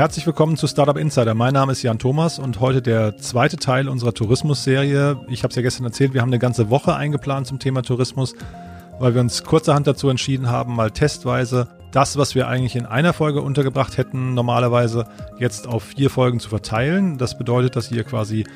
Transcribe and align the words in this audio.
herzlich 0.00 0.26
willkommen 0.26 0.56
zu 0.56 0.66
Startup 0.66 0.96
Insider. 0.96 1.34
Mein 1.34 1.52
Name 1.52 1.72
ist 1.72 1.82
Jan 1.82 1.98
Thomas 1.98 2.38
und 2.38 2.58
heute 2.58 2.80
der 2.80 3.18
zweite 3.18 3.58
Teil 3.58 3.86
unserer 3.86 4.14
Tourismus-Serie. 4.14 5.20
Ich 5.28 5.42
habe 5.42 5.50
es 5.50 5.56
ja 5.56 5.60
gestern 5.60 5.84
erzählt, 5.84 6.14
wir 6.14 6.22
haben 6.22 6.30
eine 6.30 6.38
ganze 6.38 6.70
Woche 6.70 6.96
eingeplant 6.96 7.46
zum 7.46 7.58
Thema 7.58 7.82
Tourismus, 7.82 8.34
weil 8.98 9.12
wir 9.12 9.20
uns 9.20 9.44
kurzerhand 9.44 9.86
dazu 9.86 10.08
entschieden 10.08 10.48
haben, 10.48 10.74
mal 10.74 10.90
testweise 10.90 11.68
das, 11.90 12.16
was 12.16 12.34
wir 12.34 12.48
eigentlich 12.48 12.76
in 12.76 12.86
einer 12.86 13.12
Folge 13.12 13.42
untergebracht 13.42 13.98
hätten, 13.98 14.32
normalerweise 14.32 15.04
jetzt 15.38 15.68
auf 15.68 15.82
vier 15.82 16.08
Folgen 16.08 16.40
zu 16.40 16.48
verteilen. 16.48 17.18
Das 17.18 17.36
bedeutet, 17.36 17.76
dass 17.76 17.92
ihr 17.92 18.02
quasi 18.02 18.46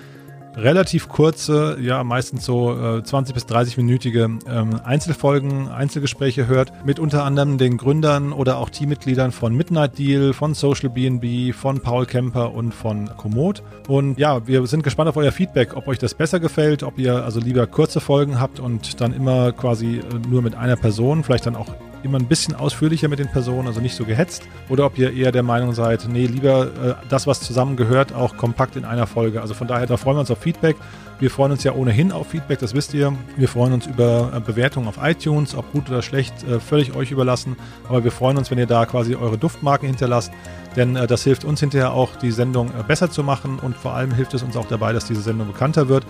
relativ 0.56 1.08
kurze, 1.08 1.76
ja 1.80 2.04
meistens 2.04 2.44
so 2.44 2.72
äh, 2.72 3.02
20 3.02 3.34
bis 3.34 3.46
30-minütige 3.46 4.38
ähm, 4.48 4.80
Einzelfolgen, 4.84 5.68
Einzelgespräche 5.68 6.46
hört 6.46 6.72
mit 6.84 6.98
unter 6.98 7.24
anderem 7.24 7.58
den 7.58 7.76
Gründern 7.76 8.32
oder 8.32 8.58
auch 8.58 8.70
Teammitgliedern 8.70 9.32
von 9.32 9.54
Midnight 9.54 9.98
Deal, 9.98 10.32
von 10.32 10.54
Social 10.54 10.90
BNB, 10.90 11.54
von 11.54 11.80
Paul 11.80 12.06
Kemper 12.06 12.52
und 12.54 12.72
von 12.72 13.10
Komoot. 13.16 13.62
Und 13.88 14.18
ja, 14.18 14.46
wir 14.46 14.66
sind 14.66 14.82
gespannt 14.82 15.08
auf 15.08 15.16
euer 15.16 15.32
Feedback, 15.32 15.76
ob 15.76 15.88
euch 15.88 15.98
das 15.98 16.14
besser 16.14 16.40
gefällt, 16.40 16.82
ob 16.82 16.98
ihr 16.98 17.24
also 17.24 17.40
lieber 17.40 17.66
kurze 17.66 18.00
Folgen 18.00 18.40
habt 18.40 18.60
und 18.60 19.00
dann 19.00 19.12
immer 19.12 19.52
quasi 19.52 19.98
äh, 19.98 20.28
nur 20.28 20.42
mit 20.42 20.54
einer 20.54 20.76
Person, 20.76 21.24
vielleicht 21.24 21.46
dann 21.46 21.56
auch 21.56 21.68
immer 22.04 22.18
ein 22.18 22.26
bisschen 22.26 22.54
ausführlicher 22.54 23.08
mit 23.08 23.18
den 23.18 23.28
Personen, 23.28 23.66
also 23.66 23.80
nicht 23.80 23.94
so 23.94 24.04
gehetzt. 24.04 24.42
Oder 24.68 24.86
ob 24.86 24.98
ihr 24.98 25.12
eher 25.12 25.32
der 25.32 25.42
Meinung 25.42 25.72
seid, 25.72 26.06
nee, 26.08 26.26
lieber 26.26 26.66
äh, 26.66 26.94
das, 27.08 27.26
was 27.26 27.40
zusammengehört, 27.40 28.14
auch 28.14 28.36
kompakt 28.36 28.76
in 28.76 28.84
einer 28.84 29.06
Folge. 29.06 29.40
Also 29.40 29.54
von 29.54 29.66
daher, 29.66 29.86
da 29.86 29.96
freuen 29.96 30.16
wir 30.16 30.20
uns 30.20 30.30
auf 30.30 30.38
Feedback. 30.38 30.76
Wir 31.18 31.30
freuen 31.30 31.52
uns 31.52 31.64
ja 31.64 31.72
ohnehin 31.72 32.12
auf 32.12 32.28
Feedback, 32.28 32.58
das 32.58 32.74
wisst 32.74 32.92
ihr. 32.92 33.12
Wir 33.36 33.48
freuen 33.48 33.72
uns 33.72 33.86
über 33.86 34.32
äh, 34.34 34.40
Bewertungen 34.40 34.88
auf 34.88 34.98
iTunes, 35.02 35.54
ob 35.54 35.70
gut 35.72 35.88
oder 35.88 36.02
schlecht, 36.02 36.34
äh, 36.44 36.60
völlig 36.60 36.94
euch 36.94 37.10
überlassen. 37.10 37.56
Aber 37.88 38.04
wir 38.04 38.10
freuen 38.10 38.36
uns, 38.36 38.50
wenn 38.50 38.58
ihr 38.58 38.66
da 38.66 38.84
quasi 38.86 39.14
eure 39.14 39.38
Duftmarken 39.38 39.88
hinterlasst, 39.88 40.32
denn 40.76 40.96
äh, 40.96 41.06
das 41.06 41.24
hilft 41.24 41.44
uns 41.44 41.60
hinterher 41.60 41.92
auch, 41.92 42.16
die 42.16 42.32
Sendung 42.32 42.70
besser 42.88 43.10
zu 43.10 43.22
machen 43.22 43.58
und 43.60 43.76
vor 43.76 43.94
allem 43.94 44.12
hilft 44.12 44.34
es 44.34 44.42
uns 44.42 44.56
auch 44.56 44.66
dabei, 44.66 44.92
dass 44.92 45.06
diese 45.06 45.22
Sendung 45.22 45.46
bekannter 45.46 45.88
wird. 45.88 46.04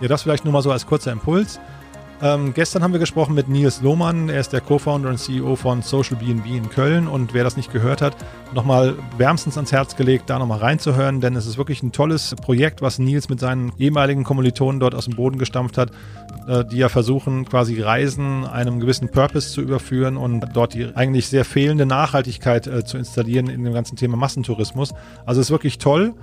Ja, 0.00 0.08
das 0.08 0.22
vielleicht 0.22 0.44
nur 0.44 0.52
mal 0.52 0.62
so 0.62 0.70
als 0.70 0.86
kurzer 0.86 1.10
Impuls. 1.10 1.58
Ähm, 2.20 2.52
gestern 2.52 2.82
haben 2.82 2.92
wir 2.92 2.98
gesprochen 2.98 3.34
mit 3.36 3.48
Nils 3.48 3.80
Lohmann. 3.80 4.28
Er 4.28 4.40
ist 4.40 4.52
der 4.52 4.60
Co-Founder 4.60 5.08
und 5.08 5.18
CEO 5.18 5.54
von 5.54 5.82
Social 5.82 6.16
BNB 6.16 6.46
in 6.46 6.68
Köln. 6.68 7.06
Und 7.06 7.32
wer 7.32 7.44
das 7.44 7.56
nicht 7.56 7.72
gehört 7.72 8.02
hat, 8.02 8.16
nochmal 8.52 8.96
wärmstens 9.16 9.56
ans 9.56 9.70
Herz 9.70 9.94
gelegt, 9.94 10.28
da 10.28 10.40
nochmal 10.40 10.58
reinzuhören, 10.58 11.20
denn 11.20 11.36
es 11.36 11.46
ist 11.46 11.58
wirklich 11.58 11.82
ein 11.82 11.92
tolles 11.92 12.34
Projekt, 12.34 12.82
was 12.82 12.98
Nils 12.98 13.28
mit 13.28 13.38
seinen 13.38 13.72
ehemaligen 13.78 14.24
Kommilitonen 14.24 14.80
dort 14.80 14.96
aus 14.96 15.04
dem 15.04 15.14
Boden 15.14 15.38
gestampft 15.38 15.78
hat, 15.78 15.92
äh, 16.48 16.64
die 16.64 16.78
ja 16.78 16.88
versuchen, 16.88 17.44
quasi 17.44 17.80
Reisen 17.80 18.44
einem 18.44 18.80
gewissen 18.80 19.10
Purpose 19.10 19.50
zu 19.52 19.60
überführen 19.60 20.16
und 20.16 20.44
dort 20.54 20.74
die 20.74 20.88
eigentlich 20.96 21.28
sehr 21.28 21.44
fehlende 21.44 21.86
Nachhaltigkeit 21.86 22.66
äh, 22.66 22.84
zu 22.84 22.98
installieren 22.98 23.48
in 23.48 23.62
dem 23.62 23.72
ganzen 23.72 23.94
Thema 23.94 24.16
Massentourismus. 24.16 24.92
Also 25.24 25.40
es 25.40 25.48
ist 25.48 25.50
wirklich 25.52 25.78
toll. 25.78 26.14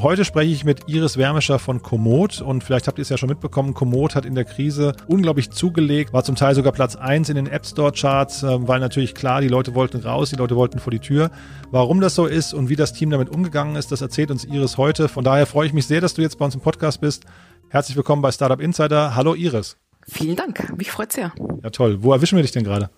Heute 0.00 0.24
spreche 0.24 0.52
ich 0.52 0.64
mit 0.64 0.88
Iris 0.88 1.16
Wärmischer 1.16 1.58
von 1.58 1.82
Komoot 1.82 2.40
und 2.40 2.62
vielleicht 2.62 2.86
habt 2.86 2.98
ihr 2.98 3.02
es 3.02 3.08
ja 3.08 3.18
schon 3.18 3.30
mitbekommen, 3.30 3.74
Komoot 3.74 4.14
hat 4.14 4.26
in 4.26 4.36
der 4.36 4.44
Krise 4.44 4.94
unglaublich 5.08 5.50
zugelegt, 5.50 6.12
war 6.12 6.22
zum 6.22 6.36
Teil 6.36 6.54
sogar 6.54 6.70
Platz 6.70 6.94
1 6.94 7.30
in 7.30 7.34
den 7.34 7.48
App 7.48 7.66
Store 7.66 7.90
Charts, 7.90 8.44
äh, 8.44 8.68
weil 8.68 8.78
natürlich 8.78 9.16
klar, 9.16 9.40
die 9.40 9.48
Leute 9.48 9.74
wollten 9.74 9.98
raus, 9.98 10.30
die 10.30 10.36
Leute 10.36 10.54
wollten 10.54 10.78
vor 10.78 10.92
die 10.92 11.00
Tür. 11.00 11.32
Warum 11.72 12.00
das 12.00 12.14
so 12.14 12.26
ist 12.26 12.54
und 12.54 12.68
wie 12.68 12.76
das 12.76 12.92
Team 12.92 13.10
damit 13.10 13.28
umgegangen 13.30 13.74
ist, 13.74 13.90
das 13.90 14.00
erzählt 14.00 14.30
uns 14.30 14.44
Iris 14.44 14.78
heute. 14.78 15.08
Von 15.08 15.24
daher 15.24 15.46
freue 15.46 15.66
ich 15.66 15.72
mich 15.72 15.88
sehr, 15.88 16.00
dass 16.00 16.14
du 16.14 16.22
jetzt 16.22 16.38
bei 16.38 16.44
uns 16.44 16.54
im 16.54 16.60
Podcast 16.60 17.00
bist. 17.00 17.24
Herzlich 17.68 17.96
willkommen 17.96 18.22
bei 18.22 18.30
Startup 18.30 18.60
Insider. 18.60 19.16
Hallo 19.16 19.34
Iris. 19.34 19.78
Vielen 20.06 20.36
Dank, 20.36 20.78
mich 20.78 20.92
freut 20.92 21.10
sehr. 21.10 21.32
Ja 21.64 21.70
toll. 21.70 22.04
Wo 22.04 22.12
erwischen 22.12 22.36
wir 22.36 22.42
dich 22.42 22.52
denn 22.52 22.62
gerade? 22.62 22.88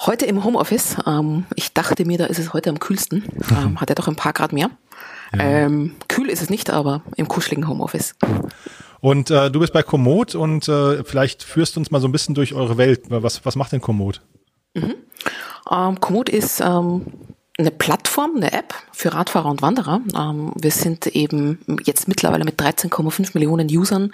Heute 0.00 0.26
im 0.26 0.42
Homeoffice. 0.42 0.96
Ähm, 1.06 1.44
ich 1.54 1.72
dachte 1.72 2.04
mir, 2.04 2.18
da 2.18 2.26
ist 2.26 2.40
es 2.40 2.52
heute 2.52 2.70
am 2.70 2.80
kühlsten. 2.80 3.22
Ähm, 3.50 3.80
hat 3.80 3.90
er 3.90 3.94
doch 3.94 4.08
ein 4.08 4.16
paar 4.16 4.32
Grad 4.32 4.52
mehr. 4.52 4.70
Ähm, 5.40 5.96
kühl 6.08 6.28
ist 6.28 6.42
es 6.42 6.50
nicht, 6.50 6.70
aber 6.70 7.02
im 7.16 7.28
kuscheligen 7.28 7.68
Homeoffice. 7.68 8.14
Und 9.00 9.30
äh, 9.30 9.50
du 9.50 9.60
bist 9.60 9.72
bei 9.72 9.82
Komoot 9.82 10.34
und 10.34 10.68
äh, 10.68 11.04
vielleicht 11.04 11.42
führst 11.42 11.76
du 11.76 11.80
uns 11.80 11.90
mal 11.90 12.00
so 12.00 12.08
ein 12.08 12.12
bisschen 12.12 12.34
durch 12.34 12.54
eure 12.54 12.78
Welt. 12.78 13.02
Was, 13.08 13.44
was 13.44 13.56
macht 13.56 13.72
denn 13.72 13.80
Komoot? 13.80 14.22
Mhm. 14.74 14.94
Ähm, 15.70 16.00
Komoot 16.00 16.28
ist 16.28 16.60
ähm, 16.60 17.02
eine 17.58 17.70
Plattform, 17.70 18.32
eine 18.36 18.52
App 18.52 18.74
für 18.92 19.12
Radfahrer 19.12 19.48
und 19.48 19.62
Wanderer. 19.62 20.00
Ähm, 20.16 20.52
wir 20.56 20.70
sind 20.70 21.06
eben 21.08 21.58
jetzt 21.84 22.08
mittlerweile 22.08 22.44
mit 22.44 22.60
13,5 22.60 23.30
Millionen 23.34 23.68
Usern 23.68 24.12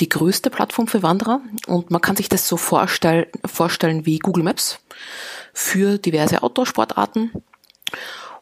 die 0.00 0.08
größte 0.08 0.50
Plattform 0.50 0.86
für 0.86 1.02
Wanderer 1.02 1.40
und 1.66 1.90
man 1.90 2.00
kann 2.00 2.16
sich 2.16 2.28
das 2.28 2.48
so 2.48 2.56
vorstell 2.56 3.28
vorstellen 3.44 4.06
wie 4.06 4.18
Google 4.18 4.44
Maps 4.44 4.80
für 5.52 5.98
diverse 5.98 6.42
Outdoor-Sportarten. 6.42 7.30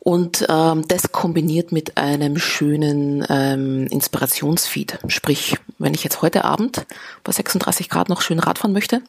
Und 0.05 0.45
ähm, 0.49 0.83
das 0.89 1.13
kombiniert 1.13 1.71
mit 1.71 1.97
einem 1.97 2.37
schönen 2.37 3.25
ähm, 3.29 3.87
Inspirationsfeed. 3.87 4.99
Sprich, 5.07 5.57
wenn 5.79 5.95
ich 5.95 6.03
jetzt 6.03 6.23
heute 6.23 6.45
Abend 6.45 6.87
bei 7.23 7.31
36 7.31 7.89
Grad 7.89 8.09
noch 8.09 8.21
schön 8.21 8.41
Radfahren 8.41 8.73
möchte, 8.73 9.03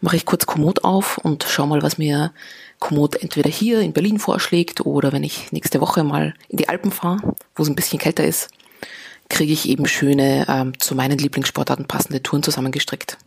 mache 0.00 0.16
ich 0.16 0.24
kurz 0.24 0.46
Komoot 0.46 0.84
auf 0.84 1.18
und 1.18 1.44
schau 1.46 1.66
mal, 1.66 1.82
was 1.82 1.98
mir 1.98 2.32
Komoot 2.78 3.16
entweder 3.16 3.50
hier 3.50 3.80
in 3.80 3.92
Berlin 3.92 4.18
vorschlägt 4.18 4.86
oder 4.86 5.12
wenn 5.12 5.22
ich 5.22 5.52
nächste 5.52 5.82
Woche 5.82 6.02
mal 6.02 6.32
in 6.48 6.56
die 6.56 6.70
Alpen 6.70 6.92
fahre, 6.92 7.34
wo 7.54 7.62
es 7.62 7.68
ein 7.68 7.76
bisschen 7.76 7.98
kälter 7.98 8.24
ist, 8.24 8.48
kriege 9.28 9.52
ich 9.52 9.68
eben 9.68 9.84
schöne, 9.84 10.46
ähm, 10.48 10.80
zu 10.80 10.94
meinen 10.94 11.18
Lieblingssportarten 11.18 11.86
passende 11.86 12.22
Touren 12.22 12.42
zusammengestrickt. 12.42 13.18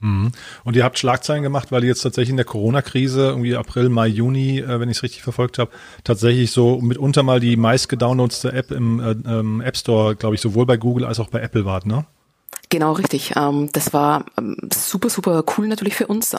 Mhm. 0.00 0.32
Und 0.64 0.76
ihr 0.76 0.84
habt 0.84 0.98
Schlagzeilen 0.98 1.42
gemacht, 1.42 1.72
weil 1.72 1.82
ihr 1.82 1.88
jetzt 1.88 2.02
tatsächlich 2.02 2.30
in 2.30 2.36
der 2.36 2.46
Corona-Krise, 2.46 3.28
irgendwie 3.28 3.56
April, 3.56 3.88
Mai, 3.88 4.08
Juni, 4.08 4.58
äh, 4.58 4.80
wenn 4.80 4.88
ich 4.88 4.98
es 4.98 5.02
richtig 5.02 5.22
verfolgt 5.22 5.58
habe, 5.58 5.70
tatsächlich 6.04 6.52
so 6.52 6.80
mitunter 6.80 7.22
mal 7.22 7.40
die 7.40 7.56
meistgedownloadste 7.56 8.52
App 8.52 8.70
im 8.70 9.00
äh, 9.00 9.10
ähm, 9.28 9.60
App 9.60 9.76
Store, 9.76 10.16
glaube 10.16 10.34
ich, 10.34 10.40
sowohl 10.40 10.66
bei 10.66 10.76
Google 10.76 11.04
als 11.04 11.20
auch 11.20 11.28
bei 11.28 11.40
Apple 11.40 11.64
wart, 11.64 11.86
ne? 11.86 12.06
Genau, 12.68 12.92
richtig. 12.92 13.34
Ähm, 13.36 13.68
das 13.72 13.92
war 13.92 14.24
ähm, 14.38 14.56
super, 14.72 15.10
super 15.10 15.44
cool 15.56 15.66
natürlich 15.66 15.96
für 15.96 16.06
uns. 16.06 16.34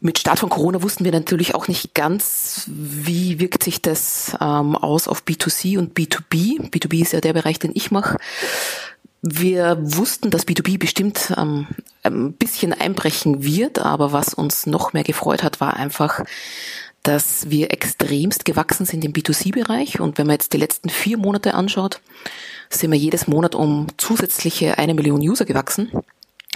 Mit 0.00 0.18
Start 0.18 0.38
von 0.38 0.48
Corona 0.48 0.82
wussten 0.82 1.04
wir 1.04 1.10
natürlich 1.10 1.56
auch 1.56 1.66
nicht 1.66 1.92
ganz, 1.92 2.64
wie 2.68 3.40
wirkt 3.40 3.64
sich 3.64 3.82
das 3.82 4.36
aus 4.38 5.08
auf 5.08 5.24
B2C 5.24 5.76
und 5.76 5.98
B2B. 5.98 6.70
B2B 6.70 7.02
ist 7.02 7.12
ja 7.12 7.20
der 7.20 7.32
Bereich, 7.32 7.58
den 7.58 7.72
ich 7.74 7.90
mache. 7.90 8.16
Wir 9.20 9.78
wussten, 9.80 10.30
dass 10.30 10.46
B2B 10.46 10.78
bestimmt 10.78 11.34
ähm, 11.36 11.66
ein 12.04 12.32
bisschen 12.34 12.72
einbrechen 12.72 13.42
wird, 13.42 13.80
aber 13.80 14.12
was 14.12 14.32
uns 14.32 14.66
noch 14.66 14.92
mehr 14.92 15.02
gefreut 15.02 15.42
hat, 15.42 15.60
war 15.60 15.76
einfach, 15.76 16.24
dass 17.02 17.50
wir 17.50 17.72
extremst 17.72 18.44
gewachsen 18.44 18.86
sind 18.86 19.04
im 19.04 19.12
B2C-Bereich. 19.12 19.98
Und 20.00 20.18
wenn 20.18 20.26
man 20.26 20.34
jetzt 20.34 20.52
die 20.52 20.58
letzten 20.58 20.88
vier 20.88 21.18
Monate 21.18 21.54
anschaut, 21.54 22.00
sind 22.70 22.92
wir 22.92 22.98
jedes 22.98 23.26
Monat 23.26 23.54
um 23.54 23.86
zusätzliche 23.96 24.78
eine 24.78 24.94
Million 24.94 25.20
User 25.20 25.44
gewachsen. 25.44 25.90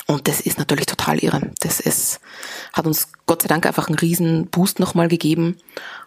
Und 0.06 0.28
das 0.28 0.40
ist 0.40 0.58
natürlich 0.58 0.86
total 0.86 1.18
irre. 1.18 1.50
Das 1.60 1.80
ist, 1.80 2.20
hat 2.72 2.86
uns 2.86 3.08
Gott 3.26 3.42
sei 3.42 3.48
Dank 3.48 3.66
einfach 3.66 3.88
einen 3.88 3.98
riesen 3.98 4.46
Boost 4.46 4.78
nochmal 4.78 5.08
gegeben. 5.08 5.56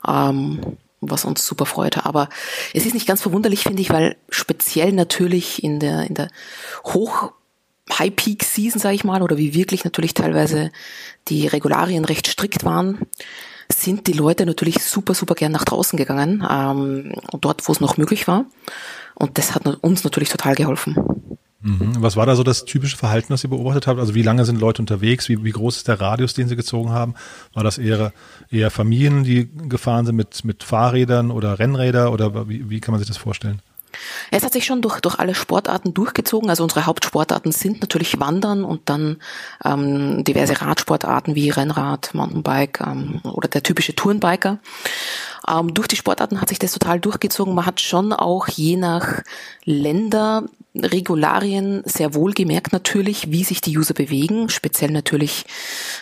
Ähm, 0.07 0.77
was 1.09 1.25
uns 1.25 1.45
super 1.45 1.65
freute. 1.65 2.05
Aber 2.05 2.29
es 2.73 2.85
ist 2.85 2.93
nicht 2.93 3.07
ganz 3.07 3.21
verwunderlich, 3.21 3.63
finde 3.63 3.81
ich, 3.81 3.89
weil 3.89 4.17
speziell 4.29 4.91
natürlich 4.91 5.63
in 5.63 5.79
der, 5.79 6.07
in 6.07 6.13
der 6.13 6.29
Hoch- 6.85 7.33
High-Peak-Season, 7.91 8.81
sage 8.81 8.95
ich 8.95 9.03
mal, 9.03 9.21
oder 9.21 9.37
wie 9.37 9.53
wirklich 9.53 9.83
natürlich 9.83 10.15
teilweise 10.15 10.71
die 11.27 11.45
Regularien 11.45 12.03
recht 12.03 12.27
strikt 12.27 12.65
waren, 12.65 12.97
sind 13.71 14.07
die 14.07 14.13
Leute 14.13 14.45
natürlich 14.45 14.83
super, 14.83 15.13
super 15.13 15.35
gern 15.35 15.51
nach 15.51 15.65
draußen 15.65 15.97
gegangen, 15.97 16.45
ähm, 16.49 17.13
dort, 17.39 17.67
wo 17.67 17.71
es 17.71 17.79
noch 17.79 17.97
möglich 17.97 18.27
war. 18.27 18.45
Und 19.13 19.37
das 19.37 19.53
hat 19.55 19.65
uns 19.83 20.03
natürlich 20.03 20.29
total 20.29 20.55
geholfen. 20.55 21.34
Mhm. 21.65 21.95
Was 21.97 22.15
war 22.15 22.27
da 22.27 22.35
so 22.35 22.43
das 22.43 22.65
typische 22.65 22.95
Verhalten, 22.95 23.33
das 23.33 23.43
ihr 23.43 23.49
beobachtet 23.49 23.87
habt? 23.87 23.99
Also 23.99 24.13
wie 24.13 24.21
lange 24.21 24.45
sind 24.45 24.59
Leute 24.59 24.83
unterwegs? 24.83 25.29
Wie, 25.29 25.43
wie 25.43 25.51
groß 25.51 25.77
ist 25.77 25.87
der 25.87 25.99
Radius, 25.99 26.35
den 26.35 26.47
sie 26.47 26.55
gezogen 26.55 26.91
haben? 26.91 27.15
War 27.53 27.63
das 27.63 27.79
eher, 27.79 28.13
eher 28.51 28.69
Familien, 28.69 29.23
die 29.23 29.49
gefahren 29.67 30.05
sind 30.05 30.15
mit, 30.15 30.45
mit 30.45 30.63
Fahrrädern 30.63 31.31
oder 31.31 31.57
Rennräder 31.57 32.11
oder 32.11 32.47
wie, 32.47 32.69
wie 32.69 32.79
kann 32.81 32.91
man 32.91 32.99
sich 32.99 33.07
das 33.07 33.17
vorstellen? 33.17 33.61
Es 34.31 34.43
hat 34.43 34.53
sich 34.53 34.65
schon 34.65 34.81
durch, 34.81 34.99
durch 34.99 35.19
alle 35.19 35.35
Sportarten 35.35 35.93
durchgezogen. 35.93 36.49
Also 36.49 36.63
unsere 36.63 36.85
Hauptsportarten 36.85 37.51
sind 37.51 37.81
natürlich 37.81 38.19
Wandern 38.19 38.63
und 38.63 38.89
dann 38.89 39.17
ähm, 39.63 40.23
diverse 40.23 40.61
Radsportarten 40.61 41.35
wie 41.35 41.49
Rennrad, 41.49 42.13
Mountainbike 42.13 42.81
ähm, 42.81 43.21
oder 43.23 43.47
der 43.47 43.63
typische 43.63 43.95
Tourenbiker. 43.95 44.59
Ähm, 45.47 45.73
durch 45.73 45.87
die 45.87 45.95
Sportarten 45.95 46.41
hat 46.41 46.49
sich 46.49 46.59
das 46.59 46.71
total 46.71 46.99
durchgezogen. 46.99 47.53
Man 47.53 47.65
hat 47.65 47.81
schon 47.81 48.13
auch 48.13 48.47
je 48.47 48.77
nach 48.77 49.21
Länder 49.63 50.43
Regularien 50.77 51.83
sehr 51.85 52.13
wohl 52.13 52.33
gemerkt 52.33 52.73
natürlich, 52.73 53.31
wie 53.31 53.43
sich 53.43 53.61
die 53.61 53.77
User 53.77 53.93
bewegen. 53.93 54.49
Speziell 54.49 54.91
natürlich, 54.91 55.45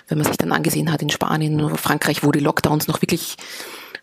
wenn 0.08 0.18
man 0.18 0.26
sich 0.26 0.38
dann 0.38 0.52
angesehen 0.52 0.92
hat 0.92 1.02
in 1.02 1.10
Spanien 1.10 1.62
oder 1.62 1.78
Frankreich, 1.78 2.24
wo 2.24 2.32
die 2.32 2.40
Lockdowns 2.40 2.88
noch 2.88 3.02
wirklich 3.02 3.38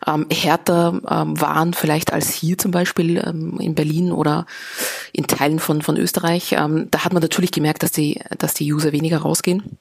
ähm, 0.07 0.25
härter 0.31 0.99
ähm, 1.07 1.39
waren, 1.39 1.73
vielleicht 1.73 2.13
als 2.13 2.31
hier 2.31 2.57
zum 2.57 2.71
Beispiel 2.71 3.17
ähm, 3.25 3.59
in 3.59 3.75
Berlin 3.75 4.11
oder 4.11 4.45
in 5.13 5.27
Teilen 5.27 5.59
von, 5.59 5.81
von 5.81 5.97
Österreich. 5.97 6.53
Ähm, 6.53 6.87
da 6.91 7.05
hat 7.05 7.13
man 7.13 7.21
natürlich 7.21 7.51
gemerkt, 7.51 7.83
dass 7.83 7.91
die, 7.91 8.19
dass 8.37 8.53
die 8.53 8.71
User 8.71 8.91
weniger 8.91 9.19
rausgehen. 9.19 9.77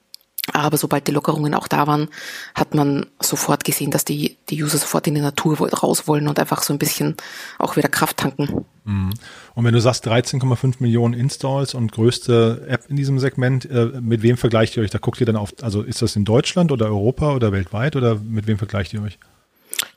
Aber 0.52 0.76
sobald 0.78 1.06
die 1.06 1.12
Lockerungen 1.12 1.54
auch 1.54 1.68
da 1.68 1.86
waren, 1.86 2.08
hat 2.54 2.74
man 2.74 3.06
sofort 3.20 3.62
gesehen, 3.62 3.90
dass 3.90 4.04
die, 4.04 4.36
die 4.48 4.62
User 4.62 4.78
sofort 4.78 5.06
in 5.06 5.14
die 5.14 5.20
Natur 5.20 5.58
raus 5.58 6.08
wollen 6.08 6.28
und 6.28 6.38
einfach 6.38 6.62
so 6.62 6.72
ein 6.72 6.78
bisschen 6.78 7.16
auch 7.58 7.76
wieder 7.76 7.88
Kraft 7.88 8.16
tanken. 8.16 8.64
Mhm. 8.84 9.12
Und 9.54 9.64
wenn 9.64 9.74
du 9.74 9.80
sagst 9.80 10.08
13,5 10.08 10.76
Millionen 10.80 11.14
Installs 11.14 11.74
und 11.74 11.92
größte 11.92 12.64
App 12.68 12.84
in 12.88 12.96
diesem 12.96 13.18
Segment, 13.18 13.70
äh, 13.70 13.92
mit 14.00 14.22
wem 14.22 14.36
vergleicht 14.36 14.76
ihr 14.76 14.82
euch? 14.82 14.90
Da 14.90 14.98
guckt 14.98 15.20
ihr 15.20 15.26
dann 15.26 15.36
auf, 15.36 15.52
also 15.62 15.82
ist 15.82 16.02
das 16.02 16.16
in 16.16 16.24
Deutschland 16.24 16.72
oder 16.72 16.86
Europa 16.86 17.34
oder 17.34 17.52
weltweit 17.52 17.94
oder 17.94 18.16
mit 18.16 18.46
wem 18.46 18.58
vergleicht 18.58 18.92
ihr 18.94 19.02
euch? 19.02 19.18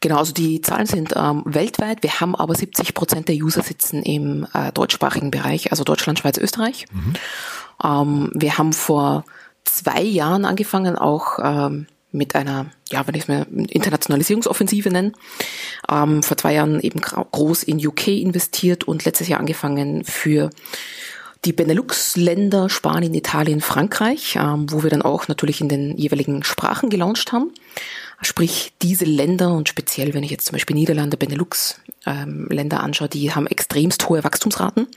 Genau, 0.04 0.18
also 0.18 0.34
die 0.34 0.60
Zahlen 0.60 0.86
sind 0.86 1.14
ähm, 1.16 1.44
weltweit. 1.46 2.04
Wir 2.04 2.20
haben 2.20 2.36
aber 2.36 2.56
70 2.56 2.94
Prozent 2.94 3.30
der 3.30 3.38
User 3.38 3.64
sitzen 3.64 4.04
im 4.04 4.46
äh, 4.54 4.74
deutschsprachigen 4.74 5.32
Bereich, 5.32 5.72
also 5.72 5.86
Deutschland, 5.86 6.20
Schweiz, 6.20 6.38
Österreich. 6.38 6.88
Mhm. 6.92 7.14
Ähm, 7.82 8.32
wir 8.34 8.58
haben 8.58 8.74
vor 8.74 9.24
zwei 9.64 10.02
Jahren 10.02 10.44
angefangen, 10.44 10.98
auch 10.98 11.40
ähm, 11.42 11.88
mit 12.12 12.36
einer, 12.36 12.66
ja, 12.92 13.08
wenn 13.08 13.16
ich 13.16 13.22
es 13.22 13.28
mir 13.30 13.48
Internationalisierungsoffensive 13.70 14.90
nenne, 14.90 15.14
ähm, 15.90 16.22
vor 16.22 16.36
zwei 16.36 16.54
Jahren 16.54 16.82
eben 16.82 17.00
groß 17.00 17.64
in 17.64 17.78
UK 17.78 18.10
investiert 18.10 18.84
und 18.84 19.06
letztes 19.06 19.30
Jahr 19.30 19.40
angefangen 19.40 20.04
für 20.04 20.50
die 21.46 21.54
Benelux-Länder, 21.54 22.70
Spanien, 22.70 23.14
Italien, 23.14 23.62
Frankreich, 23.62 24.38
ähm, 24.40 24.72
wo 24.72 24.84
wir 24.84 24.90
dann 24.90 25.02
auch 25.02 25.28
natürlich 25.28 25.62
in 25.62 25.70
den 25.70 25.98
jeweiligen 25.98 26.44
Sprachen 26.44 26.90
gelauncht 26.90 27.32
haben. 27.32 27.52
Sprich, 28.22 28.72
diese 28.82 29.06
Länder 29.06 29.54
und 29.54 29.68
speziell, 29.68 30.14
wenn 30.14 30.24
ich 30.24 30.32
jetzt 30.32 30.46
zum 30.46 30.54
Beispiel 30.54 30.76
Niederlande, 30.76 31.18
Benelux 31.18 31.82
ähm, 32.06 32.48
anschaue, 32.72 33.10
die 33.10 33.34
haben 33.34 33.48
extremst 33.48 34.08
hohe 34.08 34.24
Wachstumsraten. 34.24 34.88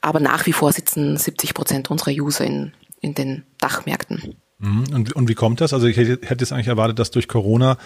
Aber 0.00 0.20
nach 0.20 0.46
wie 0.46 0.52
vor 0.52 0.72
sitzen 0.72 1.16
70 1.16 1.52
Prozent 1.52 1.90
unserer 1.90 2.12
User 2.12 2.44
in, 2.44 2.72
in 3.00 3.14
den 3.14 3.44
Dachmärkten. 3.60 4.36
Mhm. 4.58 4.84
Und, 4.94 5.12
und 5.12 5.28
wie 5.28 5.34
kommt 5.34 5.60
das? 5.60 5.74
Also 5.74 5.86
ich 5.86 5.96
hätte, 5.96 6.26
hätte 6.26 6.42
jetzt 6.42 6.52
eigentlich 6.52 6.68
erwartet, 6.68 6.98
dass 6.98 7.10
durch 7.10 7.28
Corona 7.28 7.76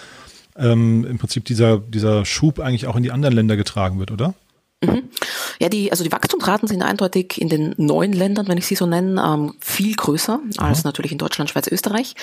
ähm, 0.56 1.04
im 1.04 1.18
Prinzip 1.18 1.44
dieser, 1.44 1.78
dieser 1.78 2.24
Schub 2.24 2.60
eigentlich 2.60 2.86
auch 2.86 2.96
in 2.96 3.02
die 3.02 3.10
anderen 3.10 3.34
Länder 3.34 3.56
getragen 3.56 3.98
wird, 3.98 4.10
oder? 4.10 4.34
Mhm. 4.82 5.10
Ja, 5.58 5.68
die, 5.68 5.90
also 5.90 6.04
die 6.04 6.12
Wachstumsraten 6.12 6.66
sind 6.66 6.82
eindeutig 6.82 7.38
in 7.38 7.50
den 7.50 7.74
neuen 7.76 8.14
Ländern, 8.14 8.48
wenn 8.48 8.56
ich 8.56 8.66
sie 8.66 8.76
so 8.76 8.86
nenne, 8.86 9.22
ähm, 9.22 9.54
viel 9.60 9.94
größer 9.94 10.40
als 10.56 10.84
natürlich 10.84 11.12
in 11.12 11.18
Deutschland, 11.18 11.50
Schweiz, 11.50 11.66
Österreich. 11.66 12.14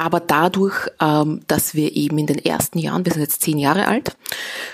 Aber 0.00 0.18
dadurch, 0.18 0.88
ähm, 0.98 1.42
dass 1.46 1.74
wir 1.74 1.94
eben 1.94 2.16
in 2.16 2.26
den 2.26 2.42
ersten 2.42 2.78
Jahren, 2.78 3.04
wir 3.04 3.12
sind 3.12 3.20
jetzt 3.20 3.42
zehn 3.42 3.58
Jahre 3.58 3.86
alt, 3.86 4.16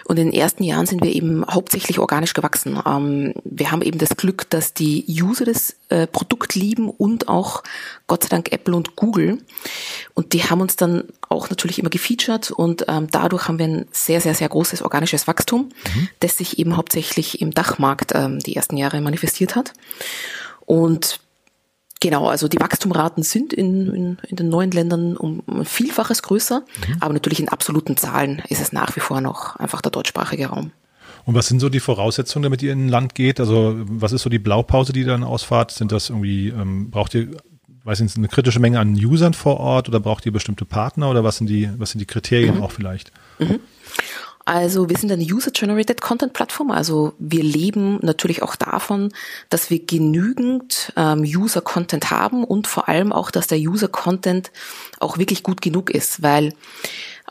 und 0.04 0.20
in 0.20 0.30
den 0.30 0.40
ersten 0.40 0.62
Jahren 0.62 0.86
sind 0.86 1.02
wir 1.02 1.12
eben 1.12 1.44
hauptsächlich 1.44 1.98
organisch 1.98 2.32
gewachsen. 2.32 2.80
Ähm, 2.86 3.34
wir 3.42 3.72
haben 3.72 3.82
eben 3.82 3.98
das 3.98 4.16
Glück, 4.16 4.48
dass 4.50 4.72
die 4.72 5.04
User 5.08 5.44
das 5.44 5.74
äh, 5.88 6.06
Produkt 6.06 6.54
lieben 6.54 6.88
und 6.88 7.26
auch 7.26 7.64
Gott 8.06 8.22
sei 8.22 8.28
Dank 8.28 8.52
Apple 8.52 8.76
und 8.76 8.94
Google. 8.94 9.38
Und 10.14 10.32
die 10.32 10.44
haben 10.44 10.60
uns 10.60 10.76
dann 10.76 11.02
auch 11.28 11.50
natürlich 11.50 11.80
immer 11.80 11.90
gefeatured 11.90 12.52
und 12.52 12.84
ähm, 12.86 13.08
dadurch 13.10 13.48
haben 13.48 13.58
wir 13.58 13.66
ein 13.66 13.88
sehr, 13.90 14.20
sehr, 14.20 14.34
sehr 14.34 14.48
großes 14.48 14.80
organisches 14.82 15.26
Wachstum, 15.26 15.70
mhm. 15.92 16.08
das 16.20 16.36
sich 16.36 16.60
eben 16.60 16.76
hauptsächlich 16.76 17.40
im 17.40 17.50
Dachmarkt 17.50 18.14
die 18.14 18.54
ersten 18.54 18.76
Jahre 18.76 19.00
manifestiert 19.00 19.56
hat. 19.56 19.72
Und 20.66 21.18
Genau, 22.00 22.28
also 22.28 22.46
die 22.46 22.60
Wachstumraten 22.60 23.22
sind 23.22 23.52
in, 23.52 23.94
in, 23.94 24.18
in 24.28 24.36
den 24.36 24.48
neuen 24.48 24.70
Ländern 24.70 25.16
um 25.16 25.42
ein 25.48 25.64
Vielfaches 25.64 26.22
größer, 26.22 26.60
mhm. 26.60 26.96
aber 27.00 27.14
natürlich 27.14 27.40
in 27.40 27.48
absoluten 27.48 27.96
Zahlen 27.96 28.42
ist 28.48 28.60
es 28.60 28.72
nach 28.72 28.94
wie 28.96 29.00
vor 29.00 29.20
noch 29.20 29.56
einfach 29.56 29.80
der 29.80 29.92
deutschsprachige 29.92 30.48
Raum. 30.48 30.72
Und 31.24 31.34
was 31.34 31.48
sind 31.48 31.58
so 31.58 31.68
die 31.68 31.80
Voraussetzungen, 31.80 32.44
damit 32.44 32.62
ihr 32.62 32.72
in 32.72 32.86
ein 32.86 32.88
Land 32.88 33.14
geht? 33.14 33.40
Also 33.40 33.74
was 33.78 34.12
ist 34.12 34.22
so 34.22 34.30
die 34.30 34.38
Blaupause, 34.38 34.92
die 34.92 35.00
ihr 35.00 35.06
dann 35.06 35.24
ausfahrt? 35.24 35.72
Sind 35.72 35.90
das 35.90 36.10
irgendwie, 36.10 36.48
ähm, 36.48 36.90
braucht 36.90 37.14
ihr, 37.14 37.30
weiß 37.82 38.00
nicht, 38.00 38.16
eine 38.16 38.28
kritische 38.28 38.60
Menge 38.60 38.78
an 38.78 38.94
Usern 38.94 39.34
vor 39.34 39.58
Ort 39.58 39.88
oder 39.88 39.98
braucht 39.98 40.24
ihr 40.24 40.32
bestimmte 40.32 40.64
Partner 40.64 41.10
oder 41.10 41.24
was 41.24 41.38
sind 41.38 41.48
die, 41.48 41.68
was 41.78 41.90
sind 41.90 41.98
die 41.98 42.06
Kriterien 42.06 42.56
mhm. 42.56 42.62
auch 42.62 42.70
vielleicht? 42.70 43.10
Mhm. 43.40 43.58
Also 44.46 44.88
wir 44.88 44.96
sind 44.96 45.10
eine 45.10 45.24
User-Generated 45.24 46.00
Content 46.00 46.32
Plattform. 46.32 46.70
Also 46.70 47.14
wir 47.18 47.42
leben 47.42 47.98
natürlich 48.02 48.44
auch 48.44 48.54
davon, 48.54 49.12
dass 49.50 49.70
wir 49.70 49.84
genügend 49.84 50.92
ähm, 50.96 51.22
User-Content 51.22 52.12
haben 52.12 52.44
und 52.44 52.68
vor 52.68 52.88
allem 52.88 53.12
auch, 53.12 53.32
dass 53.32 53.48
der 53.48 53.58
User-Content 53.58 54.52
auch 55.00 55.18
wirklich 55.18 55.42
gut 55.42 55.60
genug 55.62 55.90
ist, 55.90 56.22
weil 56.22 56.54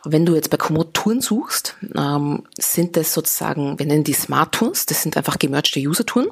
wenn 0.03 0.25
du 0.25 0.35
jetzt 0.35 0.49
bei 0.49 0.57
Komoot 0.57 0.93
Touren 0.93 1.21
suchst, 1.21 1.77
ähm, 1.95 2.43
sind 2.59 2.97
das 2.97 3.13
sozusagen, 3.13 3.79
wir 3.79 3.85
nennen 3.85 4.03
die 4.03 4.13
Smart 4.13 4.53
Tours, 4.53 4.85
das 4.85 5.01
sind 5.01 5.15
einfach 5.15 5.39
gemergte 5.39 5.79
User-Touren. 5.79 6.27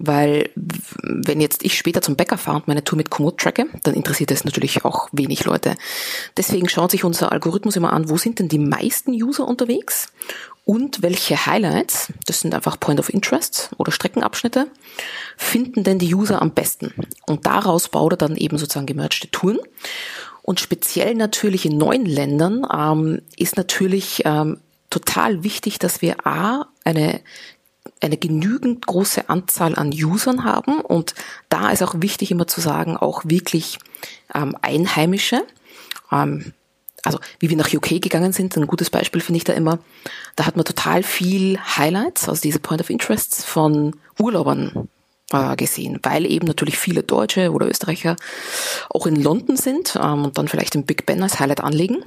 Weil 0.00 0.50
wenn 1.02 1.40
jetzt 1.40 1.64
ich 1.64 1.76
später 1.76 2.00
zum 2.00 2.14
Bäcker 2.14 2.38
fahre 2.38 2.58
und 2.58 2.68
meine 2.68 2.84
Tour 2.84 2.96
mit 2.96 3.10
Komoot 3.10 3.38
tracke, 3.38 3.66
dann 3.82 3.94
interessiert 3.94 4.30
das 4.30 4.44
natürlich 4.44 4.84
auch 4.84 5.08
wenig 5.10 5.44
Leute. 5.44 5.74
Deswegen 6.36 6.68
schaut 6.68 6.92
sich 6.92 7.02
unser 7.02 7.32
Algorithmus 7.32 7.74
immer 7.74 7.92
an, 7.92 8.08
wo 8.08 8.16
sind 8.16 8.38
denn 8.38 8.48
die 8.48 8.60
meisten 8.60 9.10
User 9.10 9.46
unterwegs 9.46 10.12
und 10.64 11.02
welche 11.02 11.46
Highlights, 11.46 12.12
das 12.26 12.40
sind 12.40 12.54
einfach 12.54 12.78
Point 12.78 13.00
of 13.00 13.12
Interest 13.12 13.70
oder 13.76 13.90
Streckenabschnitte, 13.90 14.68
finden 15.36 15.82
denn 15.82 15.98
die 15.98 16.14
User 16.14 16.40
am 16.40 16.52
besten. 16.52 16.92
Und 17.26 17.46
daraus 17.46 17.88
baut 17.88 18.12
er 18.12 18.18
dann 18.18 18.36
eben 18.36 18.56
sozusagen 18.56 18.86
gemergte 18.86 19.28
Touren. 19.32 19.58
Und 20.42 20.60
speziell 20.60 21.14
natürlich 21.14 21.66
in 21.66 21.76
neuen 21.76 22.06
Ländern 22.06 22.66
ähm, 22.72 23.22
ist 23.36 23.56
natürlich 23.56 24.22
ähm, 24.26 24.60
total 24.90 25.42
wichtig, 25.42 25.78
dass 25.78 26.02
wir 26.02 26.26
A, 26.26 26.66
eine 26.84 27.20
eine 28.00 28.16
genügend 28.16 28.86
große 28.86 29.28
Anzahl 29.28 29.74
an 29.74 29.90
Usern 29.92 30.44
haben 30.44 30.80
und 30.80 31.14
da 31.48 31.70
ist 31.70 31.82
auch 31.82 31.94
wichtig 31.98 32.30
immer 32.30 32.46
zu 32.46 32.60
sagen, 32.60 32.96
auch 32.96 33.22
wirklich 33.24 33.78
ähm, 34.34 34.56
Einheimische. 34.62 35.42
Ähm, 36.12 36.52
also 37.04 37.18
wie 37.38 37.48
wir 37.48 37.56
nach 37.56 37.72
UK 37.72 38.00
gegangen 38.00 38.32
sind, 38.32 38.56
ein 38.56 38.66
gutes 38.66 38.90
Beispiel 38.90 39.20
finde 39.20 39.38
ich 39.38 39.44
da 39.44 39.52
immer, 39.52 39.78
da 40.36 40.46
hat 40.46 40.56
man 40.56 40.64
total 40.64 41.02
viel 41.02 41.58
Highlights, 41.58 42.28
also 42.28 42.40
diese 42.40 42.58
Point 42.58 42.80
of 42.80 42.90
Interests 42.90 43.44
von 43.44 43.96
Urlaubern 44.18 44.88
äh, 45.32 45.56
gesehen, 45.56 45.98
weil 46.02 46.26
eben 46.26 46.46
natürlich 46.46 46.78
viele 46.78 47.02
Deutsche 47.02 47.52
oder 47.52 47.68
Österreicher 47.68 48.16
auch 48.90 49.06
in 49.06 49.16
London 49.16 49.56
sind 49.56 49.96
ähm, 50.00 50.24
und 50.24 50.38
dann 50.38 50.48
vielleicht 50.48 50.74
den 50.74 50.86
Big 50.86 51.06
Ben 51.06 51.22
als 51.22 51.38
Highlight 51.40 51.62
anlegen. 51.62 52.04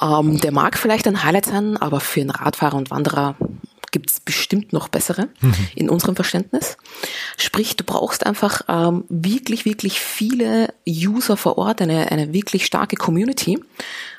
Ähm, 0.00 0.40
der 0.40 0.52
mag 0.52 0.78
vielleicht 0.78 1.06
ein 1.08 1.24
Highlight 1.24 1.46
sein, 1.46 1.76
aber 1.76 2.00
für 2.00 2.20
einen 2.20 2.30
Radfahrer 2.30 2.76
und 2.76 2.90
Wanderer 2.90 3.36
gibt 3.90 4.10
es 4.10 4.20
bestimmt 4.20 4.72
noch 4.72 4.88
bessere 4.88 5.28
mhm. 5.40 5.54
in 5.74 5.90
unserem 5.90 6.16
Verständnis. 6.16 6.76
Sprich, 7.36 7.76
du 7.76 7.84
brauchst 7.84 8.26
einfach 8.26 8.62
ähm, 8.68 9.04
wirklich, 9.08 9.64
wirklich 9.64 10.00
viele 10.00 10.74
User 10.88 11.36
vor 11.36 11.58
Ort, 11.58 11.82
eine, 11.82 12.10
eine 12.10 12.32
wirklich 12.32 12.66
starke 12.66 12.96
Community. 12.96 13.58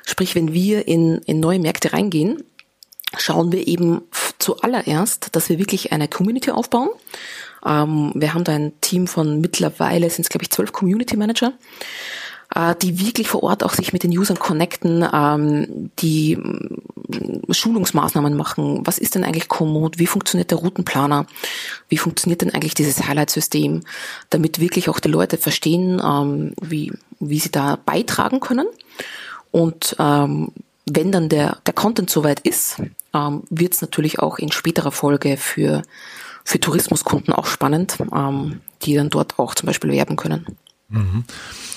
Sprich, 0.04 0.34
wenn 0.34 0.52
wir 0.52 0.88
in, 0.88 1.18
in 1.26 1.40
neue 1.40 1.58
Märkte 1.58 1.92
reingehen, 1.92 2.42
schauen 3.16 3.52
wir 3.52 3.66
eben 3.66 4.02
zuallererst, 4.38 5.34
dass 5.34 5.48
wir 5.48 5.58
wirklich 5.58 5.92
eine 5.92 6.08
Community 6.08 6.50
aufbauen. 6.50 6.90
Ähm, 7.64 8.12
wir 8.14 8.34
haben 8.34 8.44
da 8.44 8.52
ein 8.52 8.72
Team 8.80 9.06
von 9.06 9.40
mittlerweile 9.40 10.08
sind 10.10 10.22
es 10.22 10.28
glaube 10.28 10.44
ich 10.44 10.50
zwölf 10.50 10.72
Community 10.72 11.16
Manager, 11.16 11.52
äh, 12.54 12.74
die 12.82 12.98
wirklich 12.98 13.28
vor 13.28 13.44
Ort 13.44 13.62
auch 13.62 13.74
sich 13.74 13.92
mit 13.92 14.02
den 14.02 14.16
Usern 14.16 14.38
connecten, 14.38 15.06
ähm, 15.12 15.90
die 16.00 16.36
mm, 16.36 17.52
Schulungsmaßnahmen 17.52 18.36
machen. 18.36 18.80
Was 18.84 18.98
ist 18.98 19.14
denn 19.14 19.24
eigentlich 19.24 19.48
Komoot? 19.48 19.98
Wie 19.98 20.06
funktioniert 20.06 20.50
der 20.50 20.58
Routenplaner? 20.58 21.26
Wie 21.88 21.96
funktioniert 21.96 22.42
denn 22.42 22.52
eigentlich 22.52 22.74
dieses 22.74 23.06
Highlight-System? 23.06 23.82
Damit 24.30 24.60
wirklich 24.60 24.88
auch 24.88 24.98
die 24.98 25.08
Leute 25.08 25.38
verstehen, 25.38 26.02
ähm, 26.04 26.54
wie, 26.60 26.92
wie 27.20 27.38
sie 27.38 27.52
da 27.52 27.76
beitragen 27.76 28.40
können. 28.40 28.66
Und 29.52 29.94
ähm, 30.00 30.50
wenn 30.86 31.12
dann 31.12 31.28
der, 31.28 31.58
der 31.66 31.74
Content 31.74 32.10
soweit 32.10 32.40
ist, 32.40 32.80
wird 33.12 33.74
es 33.74 33.80
natürlich 33.80 34.18
auch 34.18 34.38
in 34.38 34.50
späterer 34.50 34.90
Folge 34.92 35.36
für, 35.36 35.82
für 36.44 36.58
Tourismuskunden 36.58 37.34
auch 37.34 37.46
spannend, 37.46 37.98
die 38.82 38.94
dann 38.94 39.10
dort 39.10 39.38
auch 39.38 39.54
zum 39.54 39.66
Beispiel 39.66 39.90
werben 39.92 40.16
können. 40.16 40.46
Mhm. 40.88 41.24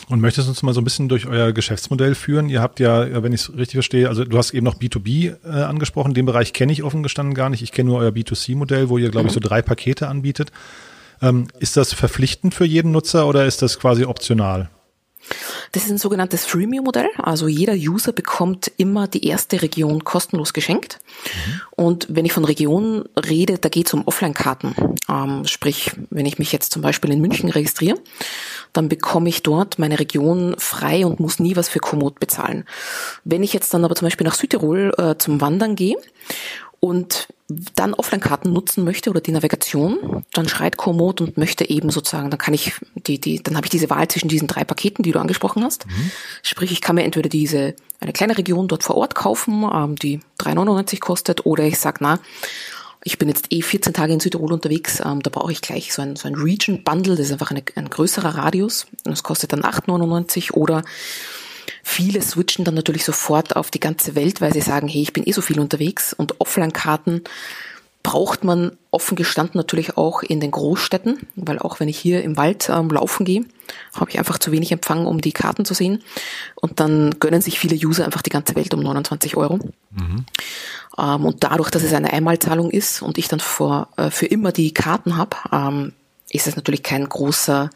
Und 0.10 0.22
möchtest 0.22 0.48
du 0.48 0.51
uns 0.51 0.63
mal 0.63 0.74
so 0.74 0.81
ein 0.81 0.83
bisschen 0.83 1.07
durch 1.07 1.27
euer 1.27 1.53
Geschäftsmodell 1.53 2.15
führen? 2.15 2.50
Ihr 2.50 2.62
habt 2.62 2.79
ja, 2.79 3.24
wenn 3.24 3.33
ich 3.33 3.41
es 3.41 3.50
richtig 3.50 3.75
verstehe, 3.75 4.10
also 4.10 4.25
du 4.25 4.38
hast 4.38 4.53
eben 4.53 4.65
noch 4.65 4.75
B2B 4.75 5.36
äh, 5.45 5.48
angesprochen. 5.48 6.13
Den 6.13 6.25
Bereich 6.25 6.53
kenne 6.53 6.74
ich 6.74 6.83
offen 6.83 7.03
gestanden 7.03 7.33
gar 7.33 7.50
nicht. 7.50 7.62
Ich 7.62 7.72
kenne 7.72 7.89
nur 7.89 8.00
euer 8.00 8.12
B2C-Modell, 8.12 8.89
wo 8.89 8.98
ihr, 8.98 9.12
glaube 9.12 9.27
ich, 9.27 9.33
so 9.33 9.39
drei 9.39 9.62
Pakete 9.62 10.07
anbietet. 10.07 10.51
Ähm, 11.22 11.48
ist 11.60 11.77
das 11.77 11.93
verpflichtend 11.93 12.53
für 12.53 12.65
jeden 12.65 12.91
Nutzer 12.91 13.27
oder 13.27 13.45
ist 13.45 13.62
das 13.62 13.79
quasi 13.79 14.03
optional? 14.03 14.69
Das 15.72 15.86
ist 15.86 15.91
ein 15.91 15.98
sogenanntes 15.98 16.45
Freemium-Modell. 16.45 17.10
Also 17.17 17.48
jeder 17.48 17.74
User 17.74 18.12
bekommt 18.12 18.72
immer 18.77 19.07
die 19.07 19.25
erste 19.25 19.62
Region 19.62 20.03
kostenlos 20.03 20.53
geschenkt. 20.53 21.00
Mhm. 21.25 21.62
Und 21.72 22.07
wenn 22.10 22.25
ich 22.25 22.33
von 22.33 22.45
Regionen 22.45 23.05
rede, 23.17 23.57
da 23.57 23.69
geht 23.69 23.88
es 23.88 23.93
um 23.93 24.05
Offline-Karten. 24.05 24.75
Ähm, 25.10 25.45
sprich, 25.45 25.91
wenn 26.10 26.25
ich 26.25 26.39
mich 26.39 26.51
jetzt 26.51 26.72
zum 26.74 26.81
Beispiel 26.81 27.12
in 27.12 27.22
München 27.22 27.50
registriere, 27.50 27.98
dann 28.74 28.89
bekomme 28.89 29.30
ich 29.30 29.44
dort 29.44 29.80
meine 29.80 30.00
Region 30.00 30.56
frei 30.58 31.06
und 31.06 31.20
muss 31.20 31.39
nie 31.39 31.56
was 31.56 31.70
für 31.70 31.80
Komoot 31.80 32.20
bezahlen. 32.20 32.65
Wenn 33.24 33.44
ich 33.44 33.53
jetzt 33.53 33.74
dann 33.74 33.86
aber 33.86 33.96
zum 33.96 34.08
Beispiel 34.08 34.25
nach 34.25 34.36
Südtirol 34.36 34.94
äh, 34.98 35.15
zum 35.18 35.39
Wandern 35.42 35.75
gehe 35.75 35.96
und 36.80 37.27
dann 37.75 37.94
Offline-Karten 37.94 38.51
nutzen 38.51 38.84
möchte 38.84 39.10
oder 39.10 39.22
die 39.22 39.32
Navigation, 39.32 40.24
dann 40.34 40.50
schreit 40.50 40.77
Komoot 40.77 41.22
und 41.22 41.38
möchte 41.38 41.70
eben 41.70 41.92
sozusagen, 41.92 42.30
dann 42.30 42.39
kann 42.39 42.53
ich 42.53 42.74
die, 42.96 43.20
die, 43.20 43.44
dann 43.44 43.56
habe 43.56 43.65
ich 43.65 43.72
diese 43.72 43.89
Wahl 43.89 44.08
zwischen 44.08 44.27
diesen 44.27 44.48
drei 44.48 44.63
Paketen, 44.63 45.03
die 45.03 45.12
du 45.12 45.20
angesprochen 45.20 45.63
hast. 45.63 45.86
Mhm. 45.86 46.12
Sprich, 46.42 46.72
ich 46.72 46.82
kann 46.82 46.96
mir 46.96 47.03
entweder 47.03 47.30
diese 47.30 47.75
eine 48.00 48.13
kleine 48.13 48.38
Region 48.38 48.68
dort 48.68 48.84
vor 48.84 48.98
Ort 48.98 49.15
kaufen, 49.15 49.63
ähm, 49.72 49.96
die 49.96 50.20
3,99 50.39 51.00
kostet, 51.00 51.46
oder 51.46 51.63
ich 51.63 51.80
sag, 51.80 52.01
na, 52.01 52.20
ich 53.03 53.17
bin 53.17 53.27
jetzt 53.27 53.48
eh 53.51 53.62
14 53.62 53.93
Tage 53.93 54.13
in 54.13 54.19
Südtirol 54.19 54.53
unterwegs, 54.53 55.01
ähm, 55.05 55.22
da 55.22 55.29
brauche 55.29 55.51
ich 55.51 55.62
gleich 55.62 55.93
so 55.93 56.01
ein, 56.01 56.15
so 56.15 56.27
ein 56.27 56.36
Region-Bundle, 56.36 57.15
das 57.15 57.27
ist 57.27 57.33
einfach 57.33 57.51
eine, 57.51 57.63
ein 57.75 57.89
größerer 57.89 58.36
Radius. 58.36 58.88
Das 59.03 59.24
kostet 59.24 59.53
dann 59.53 59.63
8,99 59.63 60.53
oder 60.53 60.83
Viele 61.86 62.22
switchen 62.22 62.63
dann 62.63 62.75
natürlich 62.75 63.03
sofort 63.03 63.57
auf 63.57 63.69
die 63.69 63.79
ganze 63.79 64.15
Welt, 64.15 64.39
weil 64.39 64.53
sie 64.53 64.62
sagen, 64.62 64.88
hey, 64.88 65.01
ich 65.01 65.12
bin 65.12 65.27
eh 65.27 65.33
so 65.33 65.41
viel 65.41 65.60
unterwegs. 65.60 66.13
Und 66.13 66.39
Offline-Karten 66.39 67.24
braucht 68.03 68.43
man 68.43 68.77
offen 68.91 69.15
gestanden 69.15 69.57
natürlich 69.57 69.98
auch 69.98 70.24
in 70.24 70.41
den 70.41 70.51
Großstädten, 70.51 71.25
weil 71.36 71.57
auch 71.57 71.79
wenn 71.79 71.88
ich 71.88 71.98
hier 71.98 72.22
im 72.24 72.36
Wald 72.36 72.69
ähm, 72.69 72.89
laufen 72.89 73.25
gehe, 73.25 73.45
habe 73.93 74.12
ich 74.12 74.19
einfach 74.19 74.38
zu 74.38 74.51
wenig 74.51 74.72
Empfang, 74.74 75.05
um 75.05 75.22
die 75.22 75.31
Karten 75.31 75.63
zu 75.63 75.74
sehen. 75.74 76.03
Und 76.55 76.81
dann 76.81 77.15
gönnen 77.19 77.41
sich 77.41 77.60
viele 77.60 77.75
User 77.75 78.03
einfach 78.03 78.22
die 78.22 78.29
ganze 78.29 78.55
Welt 78.55 78.74
um 78.74 78.81
29 78.81 79.38
Euro. 79.38 79.60
Mhm. 79.91 80.25
Ähm, 80.98 81.25
und 81.25 81.43
dadurch, 81.43 81.72
dass 81.72 81.83
es 81.83 81.93
eine 81.93 82.12
Einmalzahlung 82.12 82.69
ist 82.69 83.01
und 83.01 83.17
ich 83.17 83.29
dann 83.29 83.39
vor, 83.39 83.88
äh, 83.95 84.12
für 84.12 84.25
immer 84.25 84.51
die 84.51 84.74
Karten 84.74 85.17
habe, 85.17 85.38
ähm, 85.51 85.93
ist 86.29 86.48
es 86.48 86.57
natürlich 86.57 86.83
kein 86.83 87.07
großer 87.07 87.69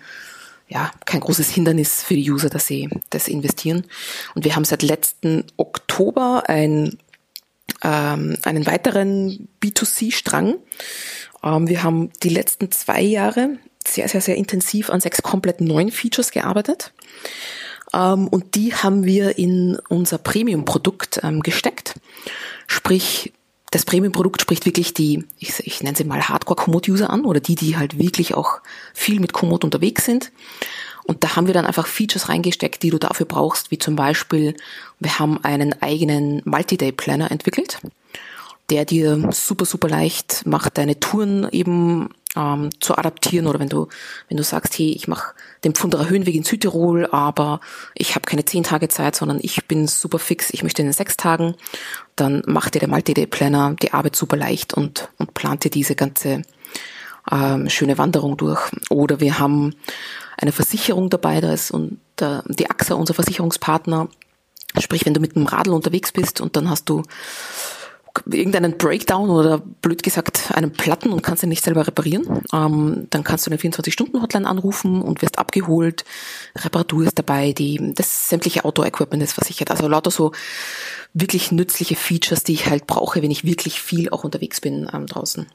ja, 0.70 0.92
kein 1.06 1.22
großes 1.22 1.50
Hindernis 1.50 2.04
für 2.04 2.16
die 2.16 2.30
User, 2.30 2.50
dass 2.50 2.68
sie 2.68 2.90
das 3.10 3.30
investieren. 3.30 3.86
Und 4.36 4.44
wir 4.44 4.56
haben 4.56 4.66
seit 4.66 4.84
letzten 4.84 5.46
Oktober 5.56 6.44
ein, 6.48 6.98
ähm, 7.84 8.38
einen 8.44 8.66
weiteren 8.66 9.48
B2C-Strang. 9.62 10.56
Ähm, 11.44 11.68
wir 11.68 11.84
haben 11.84 12.12
die 12.24 12.30
letzten 12.30 12.72
zwei 12.72 13.02
Jahre 13.02 13.58
sehr, 13.86 14.08
sehr, 14.08 14.22
sehr 14.22 14.36
intensiv 14.36 14.90
an 14.90 15.02
sechs 15.02 15.22
komplett 15.22 15.62
neuen 15.62 15.92
Features 15.92 16.32
gearbeitet. 16.32 16.94
Ähm, 17.94 18.28
und 18.28 18.56
die 18.56 18.74
haben 18.74 19.06
wir 19.06 19.38
in 19.38 19.78
unser 19.90 20.18
Premium-Produkt 20.18 21.22
ähm, 21.24 21.42
gesteckt. 21.42 22.00
Sprich, 22.68 23.34
das 23.72 23.86
Premium-Produkt 23.86 24.42
spricht 24.42 24.66
wirklich 24.66 24.94
die, 24.94 25.26
ich, 25.40 25.60
ich 25.66 25.84
nenne 25.84 25.96
sie 25.96 26.04
mal 26.04 26.22
Hardcore-Komoot-User 26.22 27.10
an 27.10 27.26
oder 27.26 27.40
die, 27.40 27.56
die 27.56 27.78
halt 27.78 27.98
wirklich 28.00 28.34
auch 28.34 28.60
viel 28.94 29.20
mit 29.20 29.34
Komoot 29.34 29.64
unterwegs 29.64 30.06
sind. 30.06 30.32
Und 31.08 31.24
da 31.24 31.36
haben 31.36 31.48
wir 31.48 31.54
dann 31.54 31.66
einfach 31.66 31.88
Features 31.88 32.28
reingesteckt, 32.28 32.84
die 32.84 32.90
du 32.90 33.00
dafür 33.00 33.26
brauchst, 33.26 33.72
wie 33.72 33.80
zum 33.80 33.96
Beispiel, 33.96 34.56
wir 35.00 35.20
haben 35.20 35.44
einen 35.44 35.82
eigenen 35.82 36.42
Multi-Day-Planner 36.44 37.32
entwickelt, 37.32 37.80
der 38.70 38.84
dir 38.84 39.30
super, 39.32 39.64
super 39.64 39.88
leicht 39.88 40.46
macht, 40.46 40.78
deine 40.78 41.00
Touren 41.00 41.48
eben 41.50 42.10
ähm, 42.36 42.70
zu 42.82 42.98
adaptieren 42.98 43.48
oder 43.48 43.60
wenn 43.60 43.70
du, 43.70 43.88
wenn 44.28 44.36
du 44.36 44.44
sagst, 44.44 44.78
hey, 44.78 44.92
ich 44.92 45.08
mache 45.08 45.34
den 45.64 45.74
Pfunderer 45.74 46.10
Höhenweg 46.10 46.36
in 46.36 46.44
Südtirol, 46.44 47.08
aber 47.10 47.62
ich 47.96 48.16
habe 48.16 48.26
keine 48.26 48.44
zehn 48.44 48.64
Tage 48.64 48.90
Zeit, 48.90 49.16
sondern 49.16 49.40
ich 49.42 49.66
bin 49.66 49.88
super 49.88 50.20
fix, 50.20 50.50
ich 50.52 50.62
möchte 50.62 50.82
in 50.82 50.90
den 50.90 50.94
sechs 50.94 51.16
Tagen, 51.16 51.56
dann 52.18 52.44
macht 52.46 52.76
dir 52.76 52.80
der 52.80 52.90
Multi-Day-Planner 52.90 53.78
die 53.82 53.94
Arbeit 53.94 54.18
super 54.18 54.36
leicht 54.36 54.74
und, 54.74 55.08
und 55.20 55.34
plant 55.34 55.64
dir 55.64 55.72
diese 55.72 55.96
ganze 55.96 56.42
ähm, 57.32 57.70
schöne 57.70 57.98
Wanderung 57.98 58.36
durch. 58.36 58.60
Oder 58.90 59.22
wir 59.22 59.40
haben 59.40 59.74
eine 60.38 60.52
Versicherung 60.52 61.10
dabei, 61.10 61.42
da 61.42 61.52
ist 61.52 61.72
und 61.72 62.00
der, 62.20 62.44
die 62.48 62.70
AXA 62.70 62.96
unser 62.96 63.14
Versicherungspartner. 63.14 64.08
Sprich, 64.80 65.06
wenn 65.06 65.14
du 65.14 65.20
mit 65.20 65.36
einem 65.36 65.48
Radl 65.48 65.72
unterwegs 65.72 66.12
bist 66.12 66.40
und 66.40 66.56
dann 66.56 66.70
hast 66.70 66.90
du 66.90 67.04
irgendeinen 68.26 68.78
Breakdown 68.78 69.30
oder 69.30 69.60
blöd 69.60 70.04
gesagt 70.04 70.52
einen 70.52 70.72
Platten 70.72 71.12
und 71.12 71.22
kannst 71.22 71.44
ihn 71.44 71.50
nicht 71.50 71.64
selber 71.64 71.86
reparieren, 71.86 72.42
ähm, 72.54 73.08
dann 73.10 73.24
kannst 73.24 73.46
du 73.46 73.52
eine 73.52 73.60
24-Stunden-Hotline 73.60 74.48
anrufen 74.48 75.02
und 75.02 75.22
wirst 75.22 75.40
abgeholt. 75.40 76.06
Reparatur 76.58 77.04
ist 77.04 77.20
dabei, 77.20 77.54
die, 77.54 77.94
das 77.94 78.30
sämtliche 78.30 78.66
Auto-Equipment 78.66 79.22
ist 79.22 79.34
versichert. 79.34 79.72
Also 79.72 79.88
lauter 79.88 80.12
so 80.12 80.32
wirklich 81.14 81.52
nützliche 81.52 81.96
Features, 81.96 82.44
die 82.44 82.54
ich 82.54 82.68
halt 82.68 82.88
brauche, 82.88 83.22
wenn 83.22 83.32
ich 83.32 83.44
wirklich 83.44 83.82
viel 83.82 84.10
auch 84.10 84.24
unterwegs 84.24 84.62
bin 84.62 84.90
ähm, 84.94 85.06
draußen. 85.08 85.48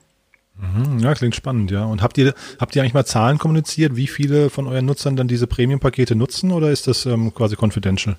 Mhm, 0.56 0.98
ja, 0.98 1.14
klingt 1.14 1.34
spannend, 1.34 1.70
ja. 1.70 1.84
Und 1.84 2.02
habt 2.02 2.18
ihr, 2.18 2.34
habt 2.58 2.76
ihr 2.76 2.82
eigentlich 2.82 2.94
mal 2.94 3.04
Zahlen 3.04 3.38
kommuniziert, 3.38 3.96
wie 3.96 4.06
viele 4.06 4.50
von 4.50 4.66
euren 4.66 4.86
Nutzern 4.86 5.16
dann 5.16 5.28
diese 5.28 5.46
Premium-Pakete 5.46 6.14
nutzen 6.14 6.52
oder 6.52 6.70
ist 6.70 6.86
das 6.86 7.06
ähm, 7.06 7.34
quasi 7.34 7.56
confidential? 7.56 8.16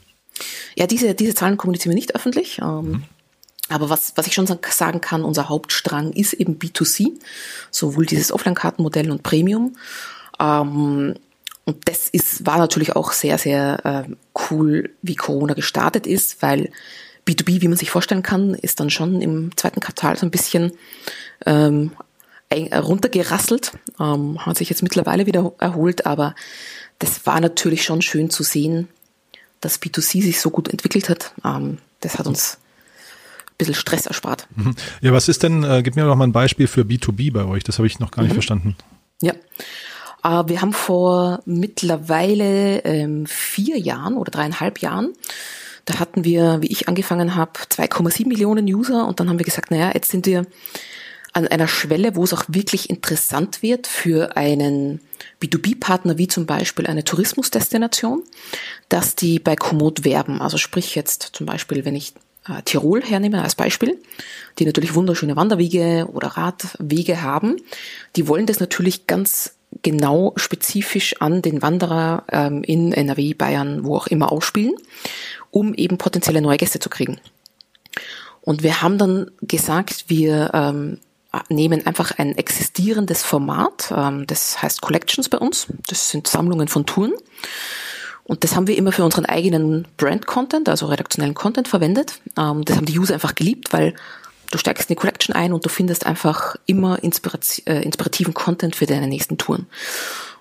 Ja, 0.76 0.88
diese, 0.88 1.14
diese 1.14 1.36
Zahlen 1.36 1.58
kommunizieren 1.58 1.92
wir 1.92 1.96
nicht 1.96 2.16
öffentlich. 2.16 2.60
Ähm, 2.60 2.82
mhm. 2.82 3.04
Aber 3.70 3.90
was, 3.90 4.14
was 4.16 4.28
ich 4.28 4.34
schon 4.34 4.48
sagen 4.48 5.02
kann, 5.02 5.24
unser 5.24 5.50
Hauptstrang 5.50 6.12
ist 6.12 6.34
eben 6.34 6.60
B2C, 6.60 7.12
sowohl 7.72 8.06
dieses 8.06 8.32
Offline-Kartenmodell 8.32 9.10
und 9.10 9.24
Premium. 9.24 9.76
Ähm, 10.40 11.16
und 11.66 11.88
das 11.88 12.10
ist, 12.10 12.46
war 12.46 12.58
natürlich 12.58 12.96
auch 12.96 13.14
sehr, 13.14 13.38
sehr 13.38 14.06
äh, 14.10 14.16
cool, 14.50 14.90
wie 15.02 15.16
Corona 15.16 15.54
gestartet 15.54 16.08
ist, 16.08 16.42
weil 16.42 16.72
B2B, 17.26 17.62
wie 17.62 17.70
man 17.70 17.78
sich 17.78 17.90
vorstellen 17.90 18.22
kann, 18.22 18.54
ist 18.54 18.82
dann 18.82 18.90
schon 18.90 19.22
im 19.22 19.56
zweiten 19.56 19.80
Quartal 19.80 20.18
so 20.18 20.26
ein 20.26 20.32
bisschen 20.32 20.74
ähm, 21.46 21.92
runtergerasselt, 22.52 23.72
ähm, 24.00 24.46
hat 24.46 24.58
sich 24.58 24.70
jetzt 24.70 24.84
mittlerweile 24.84 25.26
wieder 25.26 25.54
erholt, 25.60 26.06
aber 26.06 26.36
das 27.00 27.26
war 27.26 27.40
natürlich 27.40 27.84
schon 27.84 28.02
schön 28.02 28.30
zu 28.30 28.44
sehen, 28.44 28.88
dass 29.60 29.82
B2C 29.82 30.22
sich 30.22 30.40
so 30.40 30.52
gut 30.52 30.68
entwickelt 30.68 31.10
hat. 31.10 31.34
Ähm, 31.44 31.80
das 32.02 32.20
hat 32.20 32.28
uns 32.28 32.60
bisschen 33.58 33.76
Stress 33.76 34.06
erspart. 34.06 34.48
Mhm. 34.56 34.76
Ja, 35.02 35.14
was 35.14 35.30
ist 35.30 35.44
denn, 35.44 35.64
äh, 35.64 35.82
gib 35.84 35.96
mir 35.96 36.06
doch 36.06 36.16
mal 36.16 36.26
ein 36.26 36.32
Beispiel 36.32 36.68
für 36.68 36.82
B2B 36.82 37.32
bei 37.32 37.46
euch, 37.46 37.64
das 37.64 37.78
habe 37.78 37.88
ich 37.88 38.00
noch 38.00 38.12
gar 38.12 38.24
nicht 38.24 38.32
mhm. 38.32 38.36
verstanden. 38.36 38.76
Ja. 39.22 39.34
Äh, 40.24 40.48
wir 40.48 40.62
haben 40.62 40.74
vor 40.74 41.42
mittlerweile 41.46 42.80
ähm, 42.80 43.26
vier 43.26 43.78
Jahren 43.78 44.18
oder 44.18 44.32
dreieinhalb 44.32 44.80
Jahren, 44.80 45.14
da 45.86 46.00
hatten 46.00 46.24
wir, 46.24 46.62
wie 46.62 46.72
ich 46.72 46.88
angefangen 46.88 47.36
habe, 47.36 47.52
2,7 47.70 48.28
Millionen 48.28 48.66
User 48.66 49.06
und 49.06 49.20
dann 49.20 49.30
haben 49.30 49.40
wir 49.40 49.46
gesagt, 49.46 49.70
naja, 49.70 49.92
jetzt 49.94 50.12
sind 50.12 50.26
wir 50.26 50.46
an 51.34 51.48
einer 51.48 51.68
Schwelle, 51.68 52.16
wo 52.16 52.24
es 52.24 52.34
auch 52.34 52.46
wirklich 52.48 52.90
interessant 52.90 53.62
wird 53.64 53.88
für 53.88 54.38
einen 54.38 55.02
B2B-Partner 55.42 56.18
wie 56.18 56.28
zum 56.28 56.46
Beispiel 56.46 56.88
eine 56.88 57.04
Tourismusdestination, 57.04 58.24
dass 58.88 59.16
die 59.16 59.40
bei 59.40 59.56
Komoot 59.56 60.06
werben. 60.06 60.42
Also 60.42 60.58
sprich 60.58 60.96
jetzt 60.96 61.32
zum 61.34 61.48
Beispiel, 61.48 61.86
wenn 61.86 61.96
ich 61.96 62.14
äh, 62.48 62.62
Tirol 62.64 63.02
hernehme 63.04 63.42
als 63.42 63.56
Beispiel, 63.56 64.00
die 64.60 64.66
natürlich 64.66 64.94
wunderschöne 64.94 65.36
Wanderwege 65.36 66.08
oder 66.14 66.30
Radwege 66.30 67.22
haben, 67.22 67.58
die 68.16 68.28
wollen 68.28 68.46
das 68.46 68.60
natürlich 68.60 69.08
ganz 69.08 69.56
genau 69.82 70.34
spezifisch 70.36 71.20
an 71.20 71.42
den 71.42 71.64
Wanderer 71.64 72.26
ähm, 72.32 72.64
in 72.64 72.94
NRW, 72.94 73.34
Bayern, 73.34 73.84
wo 73.84 73.96
auch 73.96 74.08
immer 74.08 74.32
ausspielen, 74.32 74.76
um 75.50 75.74
eben 75.74 75.98
potenzielle 75.98 76.42
neue 76.42 76.58
Gäste 76.58 76.80
zu 76.80 76.90
kriegen. 76.90 77.20
Und 78.42 78.62
wir 78.62 78.82
haben 78.82 78.98
dann 78.98 79.32
gesagt, 79.42 80.06
wir 80.10 80.52
ähm, 80.54 81.00
nehmen 81.50 81.86
einfach 81.86 82.12
ein 82.18 82.38
existierendes 82.38 83.24
Format, 83.24 83.92
ähm, 83.96 84.28
das 84.28 84.62
heißt 84.62 84.82
Collections 84.82 85.30
bei 85.30 85.38
uns, 85.38 85.68
das 85.88 86.10
sind 86.10 86.28
Sammlungen 86.28 86.68
von 86.68 86.86
Touren 86.86 87.14
und 88.24 88.44
das 88.44 88.56
haben 88.56 88.68
wir 88.68 88.78
immer 88.78 88.92
für 88.92 89.04
unseren 89.04 89.26
eigenen 89.26 89.88
Brand-Content, 89.98 90.70
also 90.70 90.86
redaktionellen 90.86 91.36
Content 91.36 91.68
verwendet. 91.68 92.20
Ähm, 92.38 92.64
das 92.64 92.78
haben 92.78 92.86
die 92.86 92.98
User 92.98 93.16
einfach 93.16 93.36
geliebt, 93.36 93.74
weil 93.74 93.94
du 94.52 94.58
steigst 94.58 94.90
in 94.90 94.96
die 94.96 95.00
Collection 95.00 95.36
ein 95.36 95.52
und 95.52 95.66
du 95.66 95.70
findest 95.70 96.06
einfach 96.06 96.56
immer 96.66 97.00
äh, 97.04 97.84
inspirativen 97.84 98.34
Content 98.34 98.76
für 98.76 98.86
deine 98.86 99.08
nächsten 99.08 99.38
Touren. 99.38 99.68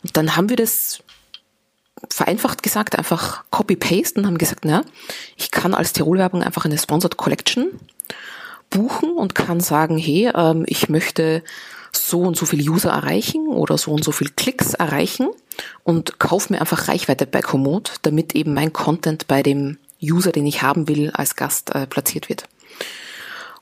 Und 0.02 0.16
dann 0.16 0.36
haben 0.36 0.48
wir 0.48 0.56
das 0.56 1.02
vereinfacht 2.08 2.62
gesagt 2.62 2.98
einfach 2.98 3.44
copy-paste 3.50 4.20
und 4.20 4.26
haben 4.26 4.38
gesagt, 4.38 4.64
na, 4.64 4.84
ich 5.36 5.50
kann 5.50 5.74
als 5.74 5.92
Tirol-Werbung 5.92 6.42
einfach 6.42 6.64
eine 6.64 6.78
Sponsored 6.78 7.16
Collection 7.16 7.68
buchen 8.72 9.12
und 9.12 9.34
kann 9.34 9.60
sagen, 9.60 9.96
hey, 9.96 10.30
ähm, 10.34 10.64
ich 10.66 10.88
möchte 10.88 11.42
so 11.94 12.22
und 12.22 12.36
so 12.36 12.46
viele 12.46 12.68
User 12.70 12.90
erreichen 12.90 13.48
oder 13.48 13.76
so 13.78 13.92
und 13.92 14.02
so 14.02 14.12
viel 14.12 14.30
Klicks 14.30 14.74
erreichen 14.74 15.28
und 15.84 16.18
kaufe 16.18 16.52
mir 16.52 16.60
einfach 16.60 16.88
Reichweite 16.88 17.26
bei 17.26 17.42
Komoot, 17.42 17.96
damit 18.02 18.34
eben 18.34 18.54
mein 18.54 18.72
Content 18.72 19.28
bei 19.28 19.42
dem 19.42 19.78
User, 20.02 20.32
den 20.32 20.46
ich 20.46 20.62
haben 20.62 20.88
will, 20.88 21.10
als 21.10 21.36
Gast 21.36 21.74
äh, 21.74 21.86
platziert 21.86 22.28
wird. 22.28 22.48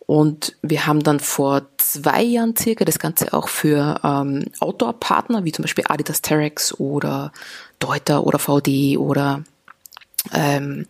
Und 0.07 0.57
wir 0.62 0.87
haben 0.87 1.02
dann 1.02 1.21
vor 1.21 1.62
zwei 1.76 2.23
Jahren 2.23 2.57
circa 2.57 2.85
das 2.85 2.99
Ganze 2.99 3.33
auch 3.33 3.49
für 3.49 4.00
ähm, 4.02 4.47
Outdoor-Partner, 4.59 5.45
wie 5.45 5.52
zum 5.52 5.62
Beispiel 5.62 5.85
Adidas 5.87 6.23
Terex 6.23 6.75
oder 6.81 7.33
Deuter 7.79 8.26
oder 8.26 8.38
VD 8.38 8.97
oder 8.97 9.45
ähm, 10.33 10.87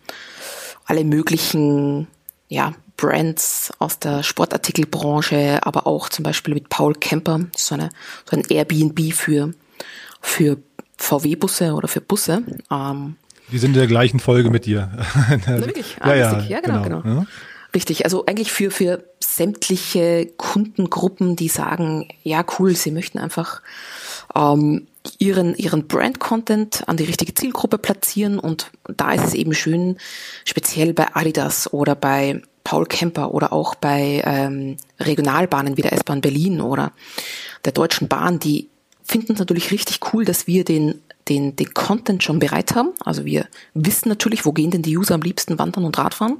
alle 0.87 1.05
möglichen 1.05 2.07
ja, 2.49 2.73
Brands 3.01 3.73
aus 3.79 3.99
der 3.99 4.23
Sportartikelbranche, 4.23 5.61
aber 5.63 5.87
auch 5.87 6.11
zum 6.11 6.23
Beispiel 6.23 6.55
mit 6.55 6.69
Paul 6.69 6.95
Kemper, 6.95 7.47
so, 7.57 7.75
eine, 7.75 7.91
so 8.29 8.37
ein 8.37 8.45
Airbnb 8.49 9.15
für, 9.15 9.55
für 10.21 10.59
VW-Busse 10.99 11.73
oder 11.73 11.89
für 11.89 12.03
Busse. 12.03 12.43
Ähm, 12.71 13.17
die 13.51 13.59
sind 13.59 13.71
in 13.71 13.79
der 13.79 13.87
gleichen 13.87 14.21
Folge 14.21 14.51
mit 14.51 14.67
dir. 14.67 14.91
wirklich? 15.47 15.97
Ah, 16.01 16.15
ja, 16.15 16.39
ja, 16.39 16.41
ja, 16.41 16.61
genau, 16.61 16.83
genau. 16.83 17.01
genau. 17.01 17.27
Richtig, 17.75 18.05
also 18.05 18.27
eigentlich 18.27 18.53
für, 18.53 18.71
für 18.71 19.05
sämtliche 19.21 20.27
Kundengruppen, 20.37 21.37
die 21.37 21.49
sagen, 21.49 22.09
ja 22.23 22.45
cool, 22.59 22.75
sie 22.75 22.91
möchten 22.91 23.19
einfach 23.19 23.63
ähm, 24.35 24.89
ihren, 25.19 25.55
ihren 25.55 25.87
Brand-Content 25.87 26.89
an 26.89 26.97
die 26.97 27.05
richtige 27.05 27.33
Zielgruppe 27.33 27.79
platzieren 27.79 28.39
und 28.39 28.71
da 28.89 29.13
ist 29.13 29.25
es 29.25 29.35
eben 29.35 29.55
schön, 29.55 29.97
speziell 30.45 30.93
bei 30.93 31.15
Adidas 31.15 31.73
oder 31.73 31.95
bei 31.95 32.43
Paul 32.65 32.87
Kemper 32.87 33.33
oder 33.35 33.53
auch 33.53 33.75
bei 33.75 34.23
ähm, 34.25 34.77
Regionalbahnen 34.99 35.77
wie 35.77 35.83
der 35.83 35.93
S-Bahn 35.93 36.21
Berlin 36.21 36.61
oder 36.61 36.93
der 37.65 37.73
Deutschen 37.73 38.09
Bahn, 38.09 38.39
die 38.39 38.69
finden 39.03 39.33
es 39.33 39.39
natürlich 39.39 39.71
richtig 39.71 40.01
cool, 40.13 40.25
dass 40.25 40.47
wir 40.47 40.65
den, 40.65 41.01
den, 41.29 41.57
den 41.57 41.75
Content 41.75 42.23
schon 42.23 42.39
bereit 42.39 42.75
haben. 42.75 42.91
Also 43.05 43.25
wir 43.25 43.47
wissen 43.75 44.09
natürlich, 44.09 44.45
wo 44.45 44.53
gehen 44.53 44.71
denn 44.71 44.83
die 44.83 44.97
User 44.97 45.15
am 45.15 45.23
liebsten 45.23 45.59
wandern 45.59 45.85
und 45.85 45.99
Radfahren. 45.99 46.39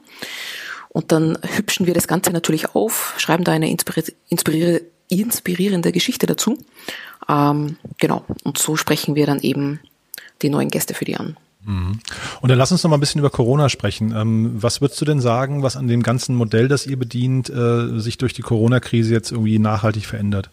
Und 0.89 1.13
dann 1.13 1.39
hübschen 1.43 1.87
wir 1.87 1.95
das 1.95 2.09
Ganze 2.09 2.31
natürlich 2.33 2.75
auf, 2.75 3.15
schreiben 3.17 3.45
da 3.45 3.53
eine 3.53 3.71
inspirier 3.71 4.83
inspirierende 5.09 5.91
Geschichte 5.91 6.27
dazu. 6.27 6.57
Ähm, 7.29 7.77
genau. 7.99 8.25
Und 8.45 8.59
so 8.59 8.77
sprechen 8.77 9.17
wir 9.17 9.27
dann 9.27 9.41
eben 9.41 9.81
die 10.43 10.51
neuen 10.51 10.69
Gäste 10.69 10.95
für 10.95 11.05
die 11.05 11.17
an. 11.17 11.37
Mhm. 11.65 11.99
Und 12.41 12.49
dann 12.49 12.59
lass 12.59 12.73
uns 12.73 12.83
noch 12.83 12.91
mal 12.91 12.97
ein 12.97 13.01
bisschen 13.01 13.19
über 13.19 13.31
Corona 13.31 13.69
sprechen. 13.69 14.15
Ähm, 14.17 14.63
was 14.63 14.81
würdest 14.81 15.01
du 15.01 15.05
denn 15.05 15.21
sagen, 15.21 15.63
was 15.63 15.77
an 15.77 15.89
dem 15.89 16.03
ganzen 16.03 16.35
Modell, 16.35 16.69
das 16.69 16.87
ihr 16.87 16.99
bedient, 16.99 17.51
äh, 17.51 17.99
sich 17.99 18.19
durch 18.19 18.33
die 18.33 18.43
Corona-Krise 18.43 19.13
jetzt 19.13 19.31
irgendwie 19.31 19.59
nachhaltig 19.59 20.07
verändert? 20.07 20.51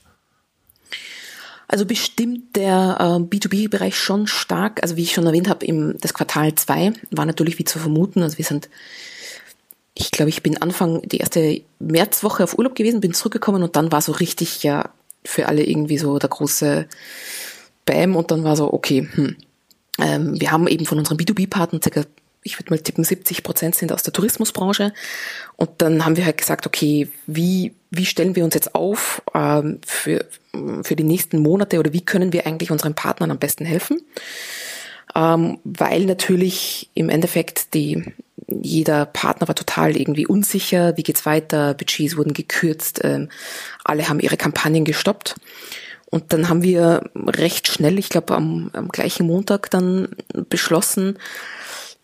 Also 1.70 1.86
bestimmt 1.86 2.56
der 2.56 2.98
äh, 3.00 3.24
B2B-Bereich 3.24 3.98
schon 3.98 4.28
stark. 4.28 4.82
Also 4.84 4.96
wie 4.96 5.04
ich 5.04 5.14
schon 5.14 5.26
erwähnt 5.26 5.50
habe, 5.50 5.66
im 5.66 5.98
das 6.00 6.14
Quartal 6.14 6.56
2 6.56 6.94
war 7.12 7.26
natürlich 7.26 7.60
wie 7.60 7.66
zu 7.66 7.80
vermuten. 7.80 8.24
Also 8.24 8.38
wir 8.38 8.46
sind, 8.46 8.70
ich 9.94 10.12
glaube, 10.12 10.30
ich 10.30 10.44
bin 10.44 10.62
Anfang 10.62 11.02
die 11.04 11.18
erste 11.18 11.62
Märzwoche 11.80 12.44
auf 12.44 12.58
Urlaub 12.58 12.76
gewesen, 12.76 13.02
bin 13.02 13.14
zurückgekommen 13.14 13.64
und 13.64 13.76
dann 13.76 13.92
war 13.92 14.02
so 14.02 14.14
richtig 14.14 14.64
ja 14.64 14.90
für 15.26 15.48
alle 15.48 15.64
irgendwie 15.64 15.98
so 15.98 16.20
der 16.20 16.30
große 16.30 16.88
Bam 17.86 18.16
und 18.16 18.32
dann 18.32 18.44
war 18.44 18.56
so, 18.56 18.74
okay, 18.74 19.08
hm. 19.12 19.36
Ähm, 20.00 20.40
wir 20.40 20.52
haben 20.52 20.68
eben 20.68 20.86
von 20.86 20.98
unseren 21.00 21.18
B2B-Partnern 21.18 21.82
circa 21.82 22.04
ich 22.48 22.58
würde 22.58 22.72
mal 22.72 22.80
tippen, 22.80 23.04
70 23.04 23.44
Prozent 23.44 23.76
sind 23.76 23.92
aus 23.92 24.04
der 24.04 24.14
Tourismusbranche. 24.14 24.94
Und 25.58 25.70
dann 25.78 26.06
haben 26.06 26.16
wir 26.16 26.26
halt 26.26 26.38
gesagt, 26.38 26.66
okay, 26.66 27.10
wie, 27.26 27.74
wie 27.92 28.06
stellen 28.06 28.36
wir 28.36 28.46
uns 28.46 28.54
jetzt 28.54 28.74
auf 28.74 29.22
ähm, 29.34 29.80
für, 29.86 30.26
für 30.84 30.96
die 30.96 31.04
nächsten 31.04 31.40
Monate 31.40 31.78
oder 31.78 31.94
wie 31.94 32.06
können 32.06 32.34
wir 32.34 32.48
eigentlich 32.48 32.72
unseren 32.72 32.96
Partnern 32.96 33.32
am 33.32 33.40
besten 33.40 33.66
helfen? 33.66 34.02
Ähm, 35.16 35.60
weil 35.64 36.06
natürlich 36.06 36.90
im 36.94 37.10
Endeffekt 37.10 37.74
die, 37.74 38.14
jeder 38.48 39.06
Partner 39.06 39.48
war 39.48 39.56
total 39.56 39.98
irgendwie 39.98 40.26
unsicher, 40.26 40.96
wie 40.96 41.04
geht's 41.04 41.26
weiter, 41.26 41.74
Budgets 41.74 42.18
wurden 42.18 42.34
gekürzt, 42.34 43.02
ähm, 43.04 43.30
alle 43.84 44.10
haben 44.10 44.20
ihre 44.20 44.38
Kampagnen 44.38 44.86
gestoppt. 44.86 45.36
Und 46.10 46.32
dann 46.32 46.48
haben 46.50 46.64
wir 46.64 47.10
recht 47.16 47.68
schnell, 47.68 48.00
ich 48.00 48.10
glaube 48.10 48.36
am, 48.36 48.70
am 48.74 48.90
gleichen 48.90 49.28
Montag 49.28 49.70
dann 49.70 50.10
beschlossen, 50.50 51.18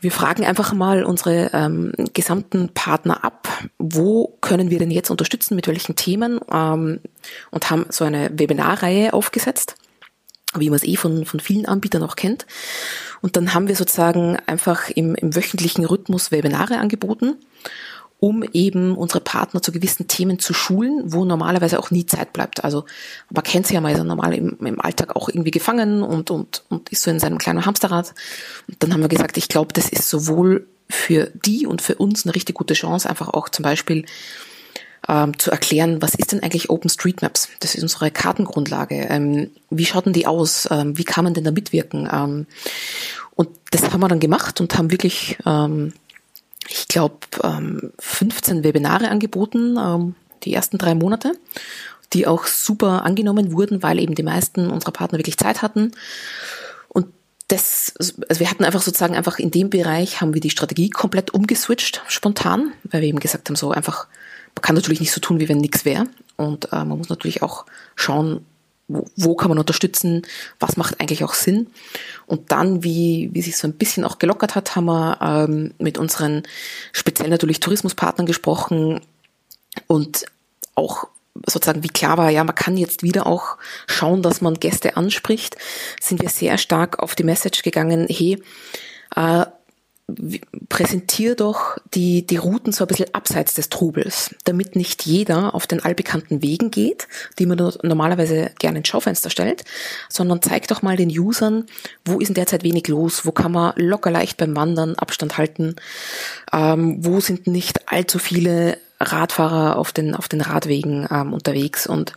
wir 0.03 0.11
fragen 0.11 0.43
einfach 0.43 0.73
mal 0.73 1.05
unsere 1.05 1.51
ähm, 1.53 1.93
gesamten 2.13 2.73
Partner 2.73 3.23
ab, 3.23 3.47
wo 3.77 4.37
können 4.41 4.69
wir 4.69 4.77
denn 4.77 4.91
jetzt 4.91 5.09
unterstützen, 5.09 5.55
mit 5.55 5.67
welchen 5.67 5.95
Themen 5.95 6.41
ähm, 6.51 6.99
und 7.51 7.69
haben 7.69 7.85
so 7.89 8.03
eine 8.03 8.29
Webinarreihe 8.37 9.13
aufgesetzt, 9.13 9.75
wie 10.57 10.69
man 10.69 10.75
es 10.75 10.83
eh 10.83 10.97
von, 10.97 11.25
von 11.25 11.39
vielen 11.39 11.65
Anbietern 11.65 12.03
auch 12.03 12.17
kennt. 12.17 12.45
Und 13.21 13.37
dann 13.37 13.53
haben 13.53 13.69
wir 13.69 13.77
sozusagen 13.77 14.35
einfach 14.45 14.89
im, 14.89 15.15
im 15.15 15.37
wöchentlichen 15.37 15.85
Rhythmus 15.85 16.31
Webinare 16.31 16.79
angeboten 16.79 17.37
um 18.23 18.41
eben 18.53 18.95
unsere 18.95 19.19
Partner 19.19 19.61
zu 19.61 19.73
gewissen 19.73 20.07
Themen 20.07 20.39
zu 20.39 20.53
schulen, 20.53 21.03
wo 21.07 21.25
normalerweise 21.25 21.77
auch 21.77 21.91
nie 21.91 22.05
Zeit 22.05 22.31
bleibt. 22.31 22.63
Also 22.63 22.85
man 23.29 23.43
kennt 23.43 23.67
sie 23.67 23.73
ja, 23.73 23.81
man 23.81 23.91
ist 23.91 23.97
ja 23.97 24.05
normal 24.05 24.33
im, 24.33 24.55
im 24.61 24.79
Alltag 24.79 25.17
auch 25.17 25.27
irgendwie 25.27 25.51
gefangen 25.51 26.03
und, 26.03 26.31
und, 26.31 26.63
und 26.69 26.87
ist 26.87 27.01
so 27.01 27.11
in 27.11 27.19
seinem 27.19 27.37
kleinen 27.37 27.65
Hamsterrad. 27.65 28.13
Und 28.69 28.81
dann 28.81 28.93
haben 28.93 29.01
wir 29.01 29.09
gesagt, 29.09 29.35
ich 29.35 29.49
glaube, 29.49 29.73
das 29.73 29.89
ist 29.89 30.07
sowohl 30.07 30.65
für 30.89 31.31
die 31.33 31.67
und 31.67 31.81
für 31.81 31.95
uns 31.95 32.25
eine 32.25 32.33
richtig 32.33 32.55
gute 32.55 32.75
Chance, 32.75 33.09
einfach 33.09 33.27
auch 33.27 33.49
zum 33.49 33.63
Beispiel 33.63 34.05
ähm, 35.09 35.37
zu 35.37 35.51
erklären, 35.51 36.01
was 36.01 36.15
ist 36.15 36.31
denn 36.31 36.41
eigentlich 36.41 36.69
OpenStreetMaps? 36.69 37.49
Das 37.59 37.75
ist 37.75 37.83
unsere 37.83 38.09
Kartengrundlage. 38.09 39.05
Ähm, 39.09 39.49
wie 39.69 39.85
schaut 39.85 40.05
denn 40.05 40.13
die 40.13 40.27
aus? 40.27 40.65
Ähm, 40.71 40.97
wie 40.97 41.03
kann 41.03 41.25
man 41.25 41.33
denn 41.33 41.43
da 41.43 41.51
mitwirken? 41.51 42.07
Ähm, 42.09 42.45
und 43.35 43.49
das 43.71 43.91
haben 43.91 43.99
wir 43.99 44.07
dann 44.07 44.21
gemacht 44.21 44.61
und 44.61 44.77
haben 44.77 44.91
wirklich 44.91 45.37
ähm, 45.45 45.91
ich 46.69 46.87
glaube, 46.87 47.17
ähm, 47.43 47.91
15 47.99 48.63
Webinare 48.63 49.09
angeboten, 49.09 49.77
ähm, 49.77 50.15
die 50.43 50.53
ersten 50.53 50.77
drei 50.77 50.95
Monate, 50.95 51.33
die 52.13 52.27
auch 52.27 52.45
super 52.45 53.03
angenommen 53.03 53.53
wurden, 53.53 53.81
weil 53.83 53.99
eben 53.99 54.15
die 54.15 54.23
meisten 54.23 54.69
unserer 54.69 54.91
Partner 54.91 55.19
wirklich 55.19 55.37
Zeit 55.37 55.61
hatten. 55.61 55.91
Und 56.89 57.07
das, 57.47 57.93
also 57.97 58.39
wir 58.39 58.49
hatten 58.49 58.63
einfach 58.63 58.81
sozusagen 58.81 59.15
einfach 59.15 59.39
in 59.39 59.51
dem 59.51 59.69
Bereich 59.69 60.21
haben 60.21 60.33
wir 60.33 60.41
die 60.41 60.49
Strategie 60.49 60.89
komplett 60.89 61.33
umgeswitcht, 61.33 62.01
spontan, 62.07 62.73
weil 62.83 63.01
wir 63.01 63.09
eben 63.09 63.19
gesagt 63.19 63.49
haben, 63.49 63.55
so 63.55 63.71
einfach, 63.71 64.07
man 64.55 64.61
kann 64.61 64.75
natürlich 64.75 64.99
nicht 64.99 65.11
so 65.11 65.21
tun, 65.21 65.39
wie 65.39 65.49
wenn 65.49 65.57
nichts 65.57 65.85
wäre. 65.85 66.05
Und 66.35 66.71
äh, 66.71 66.83
man 66.83 66.97
muss 66.97 67.09
natürlich 67.09 67.41
auch 67.41 67.65
schauen, 67.95 68.45
wo, 68.87 69.05
wo 69.15 69.35
kann 69.35 69.49
man 69.49 69.59
unterstützen, 69.59 70.23
was 70.59 70.77
macht 70.77 70.99
eigentlich 70.99 71.23
auch 71.23 71.33
Sinn. 71.33 71.67
Und 72.25 72.51
dann, 72.51 72.83
wie, 72.83 73.29
wie 73.33 73.41
sich 73.41 73.57
so 73.57 73.67
ein 73.67 73.73
bisschen 73.73 74.03
auch 74.03 74.19
gelockert 74.19 74.55
hat, 74.55 74.75
haben 74.75 74.85
wir 74.85 75.17
ähm, 75.21 75.73
mit 75.79 75.97
unseren 75.97 76.43
speziell 76.91 77.29
natürlich 77.29 77.59
Tourismuspartnern 77.59 78.27
gesprochen 78.27 79.01
und 79.87 80.25
auch 80.75 81.07
sozusagen 81.47 81.83
wie 81.83 81.89
klar 81.89 82.17
war, 82.17 82.29
ja, 82.29 82.43
man 82.43 82.55
kann 82.55 82.77
jetzt 82.77 83.01
wieder 83.01 83.25
auch 83.25 83.57
schauen, 83.87 84.21
dass 84.21 84.41
man 84.41 84.55
Gäste 84.55 84.97
anspricht, 84.97 85.57
sind 85.99 86.21
wir 86.21 86.29
sehr 86.29 86.57
stark 86.57 86.99
auf 86.99 87.15
die 87.15 87.23
Message 87.23 87.63
gegangen, 87.63 88.07
hey, 88.09 88.41
äh, 89.15 89.45
präsentier 90.69 91.35
doch 91.35 91.77
die, 91.93 92.25
die 92.25 92.37
Routen 92.37 92.71
so 92.71 92.83
ein 92.83 92.87
bisschen 92.87 93.13
abseits 93.13 93.53
des 93.53 93.69
Trubels, 93.69 94.33
damit 94.45 94.75
nicht 94.75 95.05
jeder 95.05 95.53
auf 95.53 95.67
den 95.67 95.83
allbekannten 95.83 96.41
Wegen 96.41 96.71
geht, 96.71 97.07
die 97.39 97.45
man 97.45 97.57
normalerweise 97.81 98.51
gerne 98.59 98.79
ins 98.79 98.87
Schaufenster 98.87 99.29
stellt, 99.29 99.63
sondern 100.09 100.41
zeig 100.41 100.67
doch 100.67 100.81
mal 100.81 100.97
den 100.97 101.09
Usern, 101.09 101.65
wo 102.05 102.19
ist 102.19 102.29
in 102.29 102.35
der 102.35 102.47
Zeit 102.47 102.63
wenig 102.63 102.87
los, 102.87 103.25
wo 103.25 103.31
kann 103.31 103.51
man 103.51 103.73
locker 103.77 104.11
leicht 104.11 104.37
beim 104.37 104.55
Wandern 104.55 104.95
Abstand 104.95 105.37
halten, 105.37 105.75
ähm, 106.51 106.97
wo 107.03 107.19
sind 107.19 107.47
nicht 107.47 107.91
allzu 107.91 108.19
viele 108.19 108.77
Radfahrer 108.99 109.77
auf 109.77 109.91
den, 109.91 110.15
auf 110.15 110.27
den 110.27 110.41
Radwegen 110.41 111.07
ähm, 111.11 111.33
unterwegs. 111.33 111.87
Und 111.87 112.13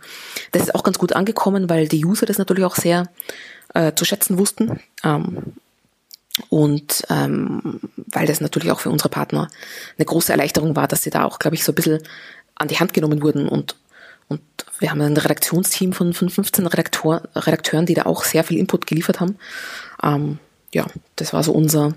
das 0.51 0.63
ist 0.63 0.75
auch 0.75 0.83
ganz 0.83 0.97
gut 0.97 1.13
angekommen, 1.13 1.69
weil 1.69 1.87
die 1.87 2.05
User 2.05 2.25
das 2.25 2.37
natürlich 2.37 2.63
auch 2.63 2.75
sehr 2.75 3.09
äh, 3.73 3.93
zu 3.93 4.05
schätzen 4.05 4.37
wussten. 4.37 4.79
Ähm, 5.03 5.53
und 6.49 7.03
ähm, 7.09 7.79
weil 7.95 8.27
das 8.27 8.41
natürlich 8.41 8.71
auch 8.71 8.79
für 8.79 8.89
unsere 8.89 9.09
Partner 9.09 9.49
eine 9.97 10.05
große 10.05 10.31
Erleichterung 10.31 10.75
war, 10.75 10.87
dass 10.87 11.03
sie 11.03 11.09
da 11.09 11.23
auch, 11.23 11.39
glaube 11.39 11.55
ich, 11.55 11.63
so 11.63 11.71
ein 11.71 11.75
bisschen 11.75 11.99
an 12.55 12.67
die 12.67 12.79
Hand 12.79 12.93
genommen 12.93 13.21
wurden 13.21 13.47
und 13.47 13.75
und 14.29 14.41
wir 14.79 14.91
haben 14.91 14.99
ein 14.99 15.15
Redaktionsteam 15.15 15.93
von, 15.93 16.13
von 16.13 16.29
15 16.29 16.67
Redaktor, 16.67 17.21
Redakteuren, 17.33 17.85
die 17.85 17.93
da 17.93 18.03
auch 18.03 18.25
sehr 18.25 18.43
viel 18.43 18.57
Input 18.57 18.85
geliefert 18.85 19.21
haben. 19.21 19.37
Ähm, 20.03 20.39
ja, 20.73 20.85
das 21.15 21.31
war 21.31 21.43
so 21.43 21.53
unser, 21.53 21.93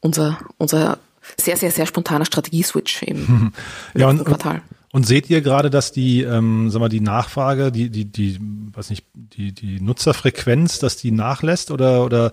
unser, 0.00 0.38
unser 0.56 0.98
sehr, 1.36 1.56
sehr, 1.56 1.72
sehr 1.72 1.86
spontaner 1.86 2.24
Strategieswitch 2.24 3.02
im 3.02 3.52
ja, 3.94 4.08
und, 4.08 4.24
Quartal. 4.24 4.62
Und 4.92 5.04
seht 5.04 5.28
ihr 5.28 5.40
gerade, 5.40 5.70
dass 5.70 5.90
die, 5.90 6.22
ähm, 6.22 6.70
sag 6.70 6.78
mal, 6.78 6.88
die 6.88 7.00
Nachfrage, 7.00 7.72
die, 7.72 7.90
die, 7.90 8.04
die, 8.04 8.38
weiß 8.72 8.90
nicht, 8.90 9.04
die, 9.14 9.50
die 9.52 9.80
Nutzerfrequenz, 9.80 10.78
dass 10.78 10.96
die 10.96 11.10
nachlässt 11.10 11.72
oder, 11.72 12.04
oder 12.04 12.32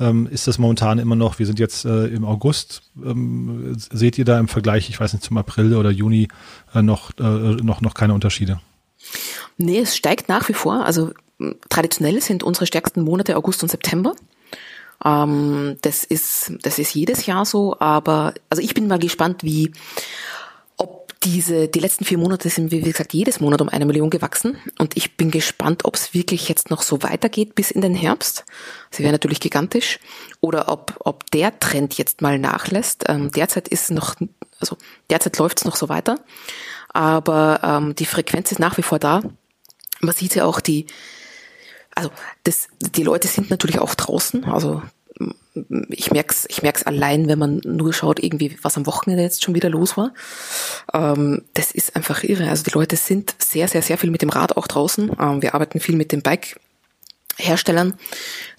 ähm, 0.00 0.28
ist 0.30 0.46
das 0.46 0.58
momentan 0.58 0.98
immer 0.98 1.16
noch, 1.16 1.38
wir 1.38 1.46
sind 1.46 1.58
jetzt 1.58 1.84
äh, 1.84 2.06
im 2.06 2.24
August, 2.24 2.82
ähm, 3.04 3.76
seht 3.76 4.18
ihr 4.18 4.24
da 4.24 4.38
im 4.38 4.48
Vergleich, 4.48 4.88
ich 4.88 4.98
weiß 4.98 5.12
nicht, 5.12 5.24
zum 5.24 5.38
April 5.38 5.74
oder 5.74 5.90
Juni 5.90 6.28
äh, 6.74 6.82
noch, 6.82 7.10
äh, 7.18 7.22
noch, 7.22 7.80
noch 7.80 7.94
keine 7.94 8.14
Unterschiede? 8.14 8.60
Nee, 9.56 9.80
es 9.80 9.96
steigt 9.96 10.28
nach 10.28 10.48
wie 10.48 10.54
vor. 10.54 10.84
Also 10.84 11.12
traditionell 11.68 12.20
sind 12.20 12.42
unsere 12.42 12.66
stärksten 12.66 13.02
Monate 13.02 13.36
August 13.36 13.62
und 13.62 13.70
September. 13.70 14.14
Ähm, 15.04 15.76
das 15.82 16.04
ist, 16.04 16.52
das 16.62 16.78
ist 16.78 16.94
jedes 16.94 17.26
Jahr 17.26 17.44
so, 17.44 17.76
aber 17.78 18.34
also 18.50 18.62
ich 18.62 18.74
bin 18.74 18.88
mal 18.88 18.98
gespannt, 18.98 19.42
wie 19.44 19.72
diese, 21.24 21.68
die 21.68 21.80
letzten 21.80 22.04
vier 22.04 22.18
Monate 22.18 22.48
sind 22.48 22.70
wie 22.70 22.80
gesagt, 22.80 23.12
jedes 23.12 23.40
Monat 23.40 23.60
um 23.60 23.68
eine 23.68 23.86
Million 23.86 24.10
gewachsen. 24.10 24.56
Und 24.78 24.96
ich 24.96 25.16
bin 25.16 25.30
gespannt, 25.30 25.84
ob 25.84 25.96
es 25.96 26.14
wirklich 26.14 26.48
jetzt 26.48 26.70
noch 26.70 26.82
so 26.82 27.02
weitergeht 27.02 27.54
bis 27.54 27.70
in 27.70 27.80
den 27.80 27.94
Herbst. 27.94 28.44
Sie 28.90 29.02
wäre 29.02 29.12
natürlich 29.12 29.40
gigantisch. 29.40 29.98
Oder 30.40 30.68
ob, 30.68 30.94
ob 31.00 31.30
der 31.30 31.58
Trend 31.58 31.98
jetzt 31.98 32.22
mal 32.22 32.38
nachlässt. 32.38 33.04
Ähm, 33.08 33.32
derzeit 33.32 33.68
ist 33.68 33.90
noch, 33.90 34.14
also 34.60 34.76
derzeit 35.10 35.38
läuft 35.38 35.58
es 35.58 35.64
noch 35.64 35.76
so 35.76 35.88
weiter. 35.88 36.20
Aber 36.90 37.60
ähm, 37.62 37.94
die 37.94 38.06
Frequenz 38.06 38.52
ist 38.52 38.60
nach 38.60 38.76
wie 38.78 38.82
vor 38.82 38.98
da. 38.98 39.22
Man 40.00 40.14
sieht 40.14 40.36
ja 40.36 40.44
auch 40.44 40.60
die, 40.60 40.86
also 41.94 42.10
das, 42.44 42.68
die 42.80 43.02
Leute 43.02 43.26
sind 43.26 43.50
natürlich 43.50 43.80
auch 43.80 43.94
draußen. 43.96 44.44
Also 44.44 44.82
ich 45.90 46.10
merk's, 46.10 46.46
ich 46.48 46.62
merk's 46.62 46.84
allein, 46.84 47.28
wenn 47.28 47.38
man 47.38 47.60
nur 47.64 47.92
schaut, 47.92 48.22
irgendwie, 48.22 48.56
was 48.62 48.76
am 48.76 48.86
Wochenende 48.86 49.22
jetzt 49.22 49.42
schon 49.42 49.54
wieder 49.54 49.68
los 49.68 49.96
war. 49.96 50.12
Ähm, 50.92 51.42
das 51.54 51.72
ist 51.72 51.96
einfach 51.96 52.22
irre. 52.22 52.48
Also 52.48 52.62
die 52.62 52.70
Leute 52.70 52.96
sind 52.96 53.34
sehr, 53.38 53.68
sehr, 53.68 53.82
sehr 53.82 53.98
viel 53.98 54.10
mit 54.10 54.22
dem 54.22 54.30
Rad 54.30 54.56
auch 54.56 54.68
draußen. 54.68 55.10
Ähm, 55.18 55.42
wir 55.42 55.54
arbeiten 55.54 55.80
viel 55.80 55.96
mit 55.96 56.12
dem 56.12 56.22
Bike 56.22 56.60
Herstellern, 57.40 57.94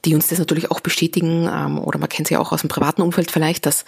die 0.06 0.16
uns 0.16 0.28
das 0.28 0.40
natürlich 0.40 0.72
auch 0.72 0.80
bestätigen, 0.80 1.50
ähm, 1.54 1.80
oder 1.80 2.00
man 2.00 2.08
kennt 2.08 2.28
es 2.28 2.32
ja 2.32 2.40
auch 2.40 2.54
aus 2.54 2.62
dem 2.62 2.70
privaten 2.70 3.02
Umfeld 3.02 3.30
vielleicht, 3.30 3.66
dass 3.66 3.84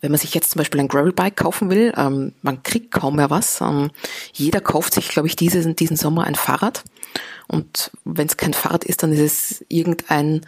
wenn 0.00 0.10
man 0.10 0.18
sich 0.18 0.32
jetzt 0.34 0.52
zum 0.52 0.60
Beispiel 0.60 0.80
ein 0.80 0.88
Gravelbike 0.88 1.36
kaufen 1.36 1.68
will, 1.68 1.92
ähm, 1.96 2.32
man 2.40 2.62
kriegt 2.62 2.90
kaum 2.90 3.16
mehr 3.16 3.28
was. 3.28 3.60
Ähm, 3.60 3.90
jeder 4.32 4.62
kauft 4.62 4.94
sich, 4.94 5.10
glaube 5.10 5.28
ich, 5.28 5.36
diesen, 5.36 5.76
diesen 5.76 5.96
Sommer 5.96 6.24
ein 6.24 6.34
Fahrrad. 6.34 6.84
Und 7.48 7.90
wenn 8.04 8.28
es 8.28 8.38
kein 8.38 8.54
Fahrrad 8.54 8.84
ist, 8.84 9.02
dann 9.02 9.12
ist 9.12 9.20
es 9.20 9.64
irgendein 9.68 10.46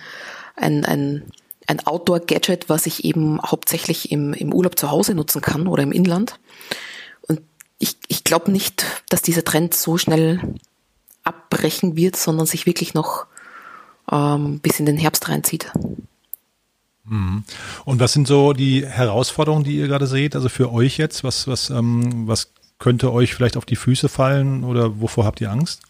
ein, 0.57 0.85
ein, 0.85 1.25
ein 1.67 1.87
Outdoor-Gadget, 1.87 2.69
was 2.69 2.87
ich 2.87 3.05
eben 3.05 3.41
hauptsächlich 3.43 4.11
im, 4.13 4.33
im 4.35 4.53
Urlaub 4.53 4.79
zu 4.79 4.91
Hause 4.91 5.15
nutzen 5.15 5.41
kann 5.41 5.67
oder 5.67 5.83
im 5.83 5.93
Inland. 5.93 6.39
Und 7.23 7.41
ich, 7.79 7.97
ich 8.09 8.25
glaube 8.25 8.51
nicht, 8.51 8.85
dass 9.09 9.23
dieser 9.23 9.45
Trend 9.45 9.75
so 9.75 9.99
schnell 9.99 10.41
abbrechen 11.25 11.97
wird, 11.97 12.17
sondern 12.17 12.47
sich 12.47 12.67
wirklich 12.67 12.95
noch 12.95 13.27
ähm, 14.11 14.61
bis 14.61 14.81
in 14.81 14.87
den 14.87 14.99
Herbst 14.99 15.29
reinzieht. 15.29 15.71
Mhm. 17.05 17.45
Und 17.85 18.01
was 18.01 18.13
sind 18.13 18.27
so 18.27 18.53
die 18.53 18.87
Herausforderungen, 18.87 19.65
die 19.65 19.77
ihr 19.77 19.89
gerade 19.89 20.07
seht? 20.07 20.35
Also 20.35 20.49
für 20.49 20.73
euch 20.73 20.99
jetzt, 20.99 21.25
was, 21.25 21.47
was, 21.47 21.71
ähm, 21.71 22.27
was 22.27 22.53
könnte 22.79 23.13
euch 23.13 23.35
vielleicht 23.35 23.57
auf 23.57 23.65
die 23.65 23.77
Füße 23.77 24.09
fallen 24.09 24.65
oder 24.65 25.01
wovor 25.01 25.25
habt 25.25 25.41
ihr 25.41 25.51
Angst? 25.51 25.83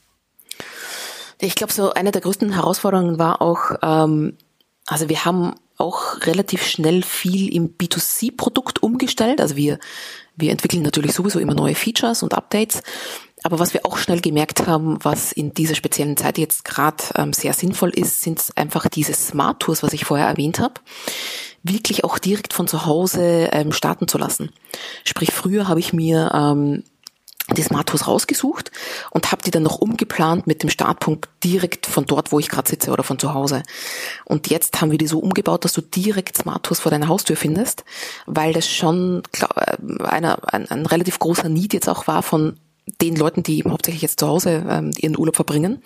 Ich 1.39 1.55
glaube, 1.55 1.73
so 1.73 1.93
eine 1.93 2.13
der 2.13 2.21
größten 2.21 2.53
Herausforderungen 2.53 3.19
war 3.19 3.43
auch, 3.43 3.73
ähm, 3.83 4.37
also 4.87 5.09
wir 5.09 5.25
haben 5.25 5.55
auch 5.79 6.21
relativ 6.27 6.65
schnell 6.67 7.03
viel 7.03 7.55
im 7.55 7.77
B2C-Produkt 7.77 8.83
umgestellt. 8.83 9.41
Also 9.41 9.57
wir, 9.57 9.79
wir 10.37 10.51
entwickeln 10.51 10.83
natürlich 10.83 11.15
sowieso 11.15 11.39
immer 11.39 11.55
neue 11.55 11.75
Features 11.75 12.23
und 12.23 12.35
Updates. 12.35 12.83
Aber 13.45 13.59
was 13.59 13.75
wir 13.75 13.85
auch 13.85 13.99
schnell 13.99 14.21
gemerkt 14.21 14.67
haben, 14.67 14.99
was 15.03 15.33
in 15.33 15.53
dieser 15.53 15.75
speziellen 15.75 16.17
Zeit 16.17 16.39
jetzt 16.39 16.65
gerade 16.65 17.03
ähm, 17.17 17.33
sehr 17.33 17.53
sinnvoll 17.53 17.91
ist, 17.91 18.23
sind 18.23 18.41
einfach 18.55 18.89
diese 18.89 19.15
Smart 19.15 19.61
Tours, 19.61 19.83
was 19.83 19.93
ich 19.93 20.05
vorher 20.05 20.29
erwähnt 20.29 20.61
habe, 20.61 20.75
wirklich 21.63 22.05
auch 22.05 22.19
direkt 22.19 22.53
von 22.53 22.69
zu 22.69 22.87
Hause 22.87 23.49
ähm, 23.53 23.73
starten 23.73 24.07
zu 24.07 24.19
lassen. 24.19 24.51
Sprich, 25.05 25.33
früher 25.33 25.69
habe 25.69 25.81
ich 25.81 25.93
mir 25.93 26.31
ähm, 26.33 26.85
die 27.51 27.63
Smart 27.63 27.89
Tours 27.89 28.07
rausgesucht 28.07 28.71
und 29.11 29.33
habe 29.33 29.43
die 29.43 29.51
dann 29.51 29.65
noch 29.65 29.79
umgeplant 29.79 30.47
mit 30.47 30.63
dem 30.63 30.71
Startpunkt 30.71 31.29
direkt 31.43 31.87
von 31.87 32.07
dort, 32.07 32.33
wo 32.33 32.39
ich 32.39 32.49
gerade 32.49 32.69
sitze 32.69 32.93
oder 32.93 33.03
von 33.03 33.19
zu 33.19 33.35
Hause. 33.35 33.63
Und 34.25 34.49
jetzt 34.49 34.81
haben 34.81 34.91
wir 34.91 34.99
die 34.99 35.09
so 35.09 35.19
umgebaut, 35.19 35.65
dass 35.65 35.73
du 35.73 35.81
direkt 35.81 36.39
Smart 36.39 36.65
Tours 36.65 36.81
vor 36.81 36.91
deiner 36.91 37.09
Haustür 37.09 37.37
findest, 37.37 37.85
weil 38.27 38.53
das 38.53 38.69
schon 38.69 39.23
äh, 39.57 40.05
einer, 40.05 40.39
ein, 40.53 40.71
ein 40.71 40.87
relativ 40.87 41.19
großer 41.19 41.49
Need 41.49 41.75
jetzt 41.75 41.89
auch 41.89 42.07
war 42.07 42.23
von 42.23 42.59
den 43.01 43.17
Leuten, 43.17 43.43
die 43.43 43.59
eben 43.59 43.73
hauptsächlich 43.73 44.03
jetzt 44.03 44.21
zu 44.21 44.27
Hause 44.27 44.65
ähm, 44.69 44.93
ihren 44.99 45.19
Urlaub 45.19 45.37
verbringen, 45.37 45.83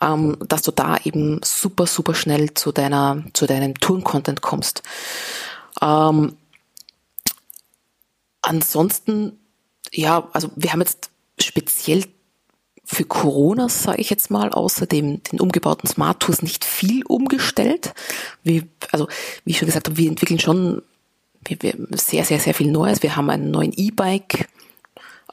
ähm, 0.00 0.36
dass 0.46 0.62
du 0.62 0.70
da 0.70 0.96
eben 1.04 1.40
super, 1.44 1.86
super 1.86 2.14
schnell 2.14 2.54
zu 2.54 2.72
deiner, 2.72 3.24
zu 3.32 3.46
deinem 3.46 3.74
Touren-Content 3.74 4.42
kommst. 4.42 4.82
Ähm, 5.80 6.36
ansonsten, 8.42 9.37
ja, 9.92 10.28
also 10.32 10.50
wir 10.56 10.72
haben 10.72 10.80
jetzt 10.80 11.10
speziell 11.40 12.04
für 12.84 13.04
Corona, 13.04 13.68
sage 13.68 14.00
ich 14.00 14.08
jetzt 14.08 14.30
mal, 14.30 14.50
außer 14.50 14.86
dem, 14.86 15.22
den 15.24 15.40
umgebauten 15.40 15.88
Smart 15.88 16.20
Tours 16.20 16.42
nicht 16.42 16.64
viel 16.64 17.04
umgestellt. 17.04 17.92
Wir, 18.42 18.62
also, 18.92 19.08
wie 19.44 19.50
ich 19.50 19.58
schon 19.58 19.66
gesagt 19.66 19.88
habe, 19.88 19.98
wir 19.98 20.08
entwickeln 20.08 20.40
schon 20.40 20.82
wir, 21.44 21.58
wir 21.60 21.74
sehr, 21.96 22.24
sehr, 22.24 22.40
sehr 22.40 22.54
viel 22.54 22.70
Neues. 22.70 23.02
Wir 23.02 23.16
haben 23.16 23.30
einen 23.30 23.50
neuen 23.50 23.72
E-Bike 23.72 24.48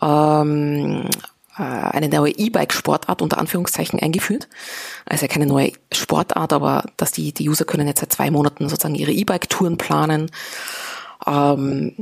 ähm, 0.02 1.10
äh, 1.58 1.62
eine 1.62 2.10
neue 2.10 2.32
E-Bike-Sportart 2.32 3.22
unter 3.22 3.38
Anführungszeichen 3.38 4.00
eingeführt. 4.00 4.48
Also 5.06 5.28
keine 5.28 5.46
neue 5.46 5.72
Sportart, 5.92 6.54
aber 6.54 6.86
dass 6.98 7.12
die, 7.12 7.32
die 7.34 7.50
User 7.50 7.66
können 7.66 7.88
jetzt 7.88 8.02
seit 8.02 8.14
zwei 8.14 8.32
Monaten 8.32 8.70
sozusagen 8.70 8.96
ihre 8.96 9.12
E-Bike-Touren 9.12 9.78
planen. 9.78 10.32
Ähm, 11.28 11.94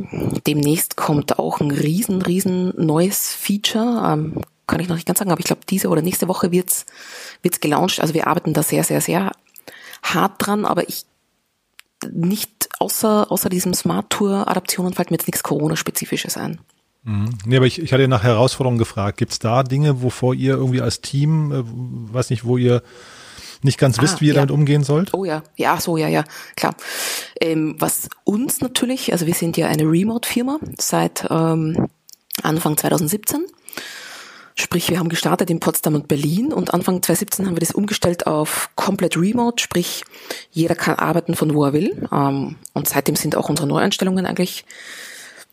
demnächst 0.45 0.97
kommt 0.97 1.39
auch 1.39 1.59
ein 1.59 1.71
riesen, 1.71 2.21
riesen 2.21 2.73
neues 2.77 3.33
Feature. 3.33 4.13
Ähm, 4.13 4.41
kann 4.67 4.79
ich 4.79 4.87
noch 4.87 4.95
nicht 4.95 5.07
ganz 5.07 5.19
sagen, 5.19 5.31
aber 5.31 5.39
ich 5.39 5.45
glaube, 5.45 5.61
diese 5.69 5.89
oder 5.89 6.01
nächste 6.01 6.27
Woche 6.27 6.51
wird's 6.51 6.85
wird's 7.41 7.59
gelauncht. 7.59 7.99
Also 7.99 8.13
wir 8.13 8.27
arbeiten 8.27 8.53
da 8.53 8.63
sehr, 8.63 8.83
sehr, 8.83 9.01
sehr 9.01 9.31
hart 10.01 10.33
dran, 10.39 10.65
aber 10.65 10.87
ich 10.87 11.05
nicht 12.11 12.69
außer, 12.79 13.31
außer 13.31 13.49
diesem 13.49 13.73
Smart 13.73 14.09
Tour 14.09 14.47
Adaptionen 14.47 14.93
fällt 14.93 15.11
mir 15.11 15.17
jetzt 15.17 15.27
nichts 15.27 15.43
Corona-spezifisches 15.43 16.37
ein. 16.37 16.59
Mhm. 17.03 17.29
Nee, 17.45 17.57
aber 17.57 17.65
ich, 17.65 17.79
ich 17.79 17.93
hatte 17.93 18.07
nach 18.07 18.23
Herausforderungen 18.23 18.79
gefragt. 18.79 19.17
Gibt 19.17 19.31
es 19.33 19.39
da 19.39 19.63
Dinge, 19.63 20.01
wovor 20.01 20.33
ihr 20.33 20.55
irgendwie 20.55 20.81
als 20.81 21.01
Team, 21.01 21.51
äh, 21.51 21.63
weiß 22.13 22.29
nicht, 22.29 22.45
wo 22.45 22.57
ihr 22.57 22.81
nicht 23.63 23.77
ganz 23.77 24.01
wisst, 24.01 24.15
ah, 24.15 24.21
wie 24.21 24.27
ihr 24.27 24.33
ja. 24.33 24.41
damit 24.41 24.51
umgehen 24.51 24.83
sollt? 24.83 25.13
Oh 25.13 25.25
ja, 25.25 25.43
ja, 25.55 25.79
so, 25.79 25.97
ja, 25.97 26.07
ja, 26.07 26.23
klar. 26.55 26.75
Ähm, 27.39 27.75
was 27.79 28.09
uns 28.23 28.61
natürlich, 28.61 29.11
also 29.11 29.25
wir 29.25 29.33
sind 29.33 29.57
ja 29.57 29.67
eine 29.67 29.83
Remote-Firma 29.83 30.59
seit 30.79 31.27
ähm, 31.29 31.87
Anfang 32.41 32.77
2017. 32.77 33.45
Sprich, 34.55 34.89
wir 34.89 34.99
haben 34.99 35.09
gestartet 35.09 35.49
in 35.49 35.59
Potsdam 35.59 35.95
und 35.95 36.07
Berlin 36.07 36.53
und 36.53 36.73
Anfang 36.73 37.01
2017 37.01 37.47
haben 37.47 37.55
wir 37.55 37.59
das 37.59 37.71
umgestellt 37.71 38.27
auf 38.27 38.69
komplett 38.75 39.17
remote, 39.17 39.63
sprich, 39.63 40.03
jeder 40.51 40.75
kann 40.75 40.95
arbeiten 40.95 41.35
von 41.35 41.55
wo 41.55 41.65
er 41.65 41.73
will. 41.73 42.07
Ähm, 42.11 42.57
und 42.73 42.87
seitdem 42.87 43.15
sind 43.15 43.35
auch 43.35 43.49
unsere 43.49 43.67
Neueinstellungen 43.67 44.27
eigentlich 44.27 44.65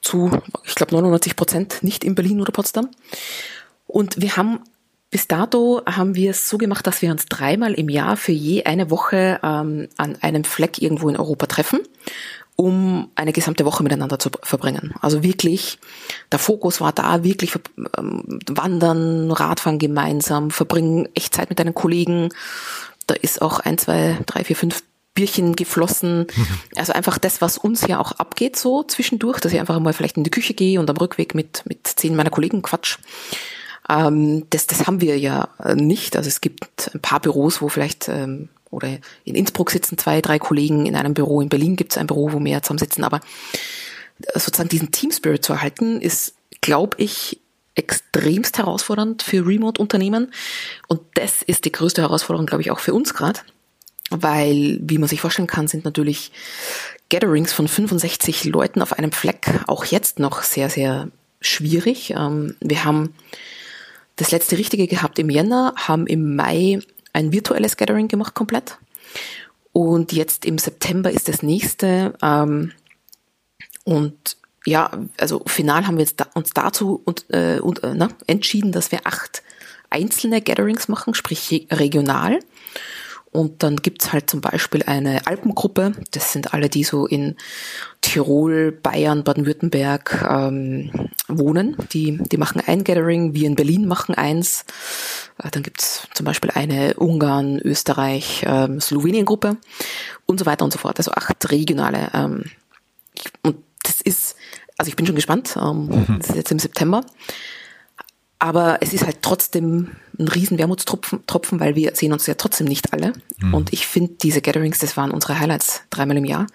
zu, 0.03 0.31
ich 0.64 0.75
glaube, 0.75 0.94
99 0.94 1.37
Prozent 1.37 1.83
nicht 1.83 2.05
in 2.05 2.14
Berlin 2.14 2.40
oder 2.40 2.53
Potsdam. 2.53 2.88
Und 3.87 4.20
wir 4.20 4.37
haben 4.37 4.61
bis 5.11 5.27
dato 5.27 5.83
haben 5.87 6.14
wir 6.14 6.31
es 6.31 6.49
so 6.49 6.57
gemacht, 6.57 6.87
dass 6.87 7.03
wir 7.03 7.11
uns 7.11 7.27
dreimal 7.27 7.75
im 7.75 7.88
Jahr 7.88 8.16
für 8.16 8.33
je 8.33 8.64
eine 8.64 8.90
Woche 8.90 9.40
ähm, 9.42 9.88
an 9.96 10.16
einem 10.20 10.44
Fleck 10.44 10.81
irgendwo 10.81 11.09
in 11.09 11.16
Europa 11.16 11.46
treffen, 11.46 11.81
um 12.55 13.11
eine 13.16 13.33
gesamte 13.33 13.64
Woche 13.64 13.83
miteinander 13.83 14.20
zu 14.20 14.31
verbringen. 14.42 14.94
Also 15.01 15.25
wirklich, 15.25 15.79
der 16.31 16.38
Fokus 16.38 16.81
war 16.81 16.92
da, 16.92 17.25
wirklich 17.25 17.53
ähm, 17.99 18.38
wandern, 18.49 19.33
Radfahren 19.33 19.81
gemeinsam, 19.81 20.53
verbringen 20.53 21.09
echt 21.14 21.35
Zeit 21.35 21.51
mit 21.51 21.59
deinen 21.59 21.75
Kollegen. 21.75 22.29
Da 23.09 23.14
ist 23.14 23.42
auch 23.42 23.59
ein, 23.59 23.79
zwei, 23.79 24.16
drei, 24.27 24.44
vier, 24.44 24.55
fünf 24.55 24.85
Bierchen 25.14 25.57
geflossen. 25.57 26.27
Also 26.77 26.92
einfach 26.92 27.18
das, 27.18 27.42
was 27.42 27.59
uns 27.59 27.87
ja 27.87 27.99
auch 27.99 28.12
abgeht 28.12 28.57
so 28.57 28.85
zwischendurch, 28.85 29.40
dass 29.40 29.53
ich 29.53 29.61
einfach 29.61 29.79
mal 29.81 29.92
vielleicht 29.92 30.16
in 30.16 30.25
die 30.25 30.31
Küche 30.31 30.55
gehe 30.55 30.79
und 30.79 30.88
am 30.88 30.96
Rückweg 30.96 31.35
mit, 31.35 31.64
mit 31.66 31.87
zehn 31.87 32.14
meiner 32.14 32.31
Kollegen 32.31 32.62
quatsch. 32.62 32.99
Ähm, 33.88 34.47
das, 34.51 34.66
das 34.66 34.87
haben 34.87 35.01
wir 35.01 35.19
ja 35.19 35.49
nicht. 35.75 36.16
Also 36.16 36.29
es 36.29 36.40
gibt 36.40 36.90
ein 36.95 37.01
paar 37.01 37.21
Büros, 37.21 37.61
wo 37.62 37.69
vielleicht, 37.69 38.09
ähm, 38.09 38.49
oder 38.71 38.99
in 39.25 39.35
Innsbruck 39.35 39.71
sitzen 39.71 39.99
zwei, 39.99 40.21
drei 40.21 40.38
Kollegen 40.38 40.87
in 40.87 40.97
einem 40.97 41.14
Büro, 41.14 41.40
in 41.40 41.49
Berlin 41.49 41.77
gibt 41.77 41.93
es 41.93 41.99
ein 41.99 42.07
Büro, 42.07 42.33
wo 42.33 42.38
mehr 42.38 42.62
zusammen 42.62 42.79
sitzen, 42.79 43.05
aber 43.05 43.21
sozusagen 44.35 44.69
diesen 44.69 44.93
Team 44.93 45.11
Spirit 45.11 45.45
zu 45.45 45.55
erhalten, 45.55 46.01
ist, 46.01 46.35
glaube 46.61 46.97
ich, 46.99 47.40
extremst 47.75 48.59
herausfordernd 48.59 49.23
für 49.23 49.47
Remote-Unternehmen. 49.47 50.33
Und 50.87 51.01
das 51.14 51.43
ist 51.43 51.64
die 51.64 51.73
größte 51.73 52.03
Herausforderung, 52.03 52.47
glaube 52.47 52.62
ich, 52.62 52.71
auch 52.71 52.81
für 52.81 52.95
uns 52.95 53.14
gerade 53.14 53.40
weil, 54.11 54.79
wie 54.83 54.99
man 54.99 55.09
sich 55.09 55.21
vorstellen 55.21 55.47
kann, 55.47 55.69
sind 55.69 55.85
natürlich 55.85 56.33
Gatherings 57.09 57.53
von 57.53 57.69
65 57.69 58.45
Leuten 58.45 58.83
auf 58.83 58.93
einem 58.93 59.12
Fleck 59.12 59.61
auch 59.66 59.85
jetzt 59.85 60.19
noch 60.19 60.43
sehr, 60.43 60.69
sehr 60.69 61.09
schwierig. 61.40 62.11
Ähm, 62.11 62.57
wir 62.61 62.85
haben 62.85 63.14
das 64.16 64.31
letzte 64.31 64.59
Richtige 64.59 64.87
gehabt 64.87 65.18
im 65.18 65.31
Jänner, 65.31 65.75
haben 65.77 66.07
im 66.07 66.37
Mai 66.37 66.81
ein 67.12 67.33
virtuelles 67.33 67.77
Gathering 67.77 68.09
gemacht 68.09 68.35
komplett. 68.35 68.79
Und 69.73 70.12
jetzt 70.12 70.44
im 70.44 70.59
September 70.59 71.11
ist 71.11 71.29
das 71.29 71.42
nächste. 71.42 72.14
Ähm, 72.23 72.73
und 73.85 74.37
ja, 74.66 74.90
also 75.18 75.42
final 75.46 75.87
haben 75.87 75.96
wir 75.96 76.05
jetzt 76.05 76.23
uns 76.35 76.51
dazu 76.51 77.01
und, 77.05 77.25
äh, 77.31 77.61
und, 77.61 77.83
äh, 77.83 77.94
na, 77.94 78.09
entschieden, 78.27 78.73
dass 78.73 78.92
wir 78.92 79.07
acht 79.07 79.42
einzelne 79.88 80.40
Gatherings 80.40 80.88
machen, 80.88 81.14
sprich 81.14 81.66
regional. 81.70 82.40
Und 83.33 83.62
dann 83.62 83.77
gibt's 83.77 84.12
halt 84.12 84.29
zum 84.29 84.40
Beispiel 84.40 84.83
eine 84.83 85.27
Alpengruppe, 85.29 85.93
das 86.11 86.33
sind 86.33 86.53
alle, 86.53 86.69
die 86.69 86.83
so 86.83 87.07
in 87.07 87.37
Tirol, 88.01 88.73
Bayern, 88.73 89.23
Baden-Württemberg 89.23 90.27
ähm, 90.29 91.09
wohnen. 91.29 91.77
Die, 91.93 92.19
die 92.19 92.37
machen 92.37 92.61
ein 92.66 92.83
Gathering, 92.83 93.33
wir 93.33 93.47
in 93.47 93.55
Berlin 93.55 93.87
machen 93.87 94.16
eins. 94.16 94.64
Äh, 95.38 95.51
dann 95.51 95.62
gibt's 95.62 96.09
zum 96.12 96.27
Beispiel 96.27 96.51
eine 96.51 96.95
Ungarn, 96.95 97.61
Österreich, 97.61 98.45
ähm, 98.47 98.81
Slowenien-Gruppe 98.81 99.59
und 100.27 100.40
so 100.40 100.47
weiter 100.47 100.64
und 100.64 100.73
so 100.73 100.79
fort. 100.81 100.99
Also 100.99 101.12
acht 101.12 101.53
regionale. 101.53 102.11
Ähm, 102.12 102.45
und 103.43 103.59
das 103.85 104.01
ist, 104.01 104.35
also 104.77 104.88
ich 104.88 104.97
bin 104.97 105.07
schon 105.07 105.14
gespannt, 105.14 105.57
ähm, 105.57 105.87
mhm. 105.87 106.16
das 106.19 106.31
ist 106.31 106.37
jetzt 106.37 106.51
im 106.51 106.59
September. 106.59 107.05
Aber 108.40 108.79
es 108.81 108.93
ist 108.93 109.05
halt 109.05 109.19
trotzdem 109.23 109.93
ein 110.20 110.28
riesen 110.28 110.59
Wermutstropfen, 110.59 111.26
Tropfen, 111.26 111.61
weil 111.61 111.74
wir 111.74 111.96
sehen 111.96 112.12
uns 112.12 112.26
ja 112.26 112.35
trotzdem 112.35 112.66
nicht 112.66 112.92
alle. 112.92 113.12
Mhm. 113.38 113.54
Und 113.54 113.72
ich 113.72 113.87
finde, 113.87 114.12
diese 114.22 114.42
Gatherings, 114.42 114.78
das 114.78 114.96
waren 114.96 115.11
unsere 115.11 115.38
Highlights 115.38 115.83
dreimal 115.90 116.16
im 116.16 116.24
Jahr, 116.24 116.46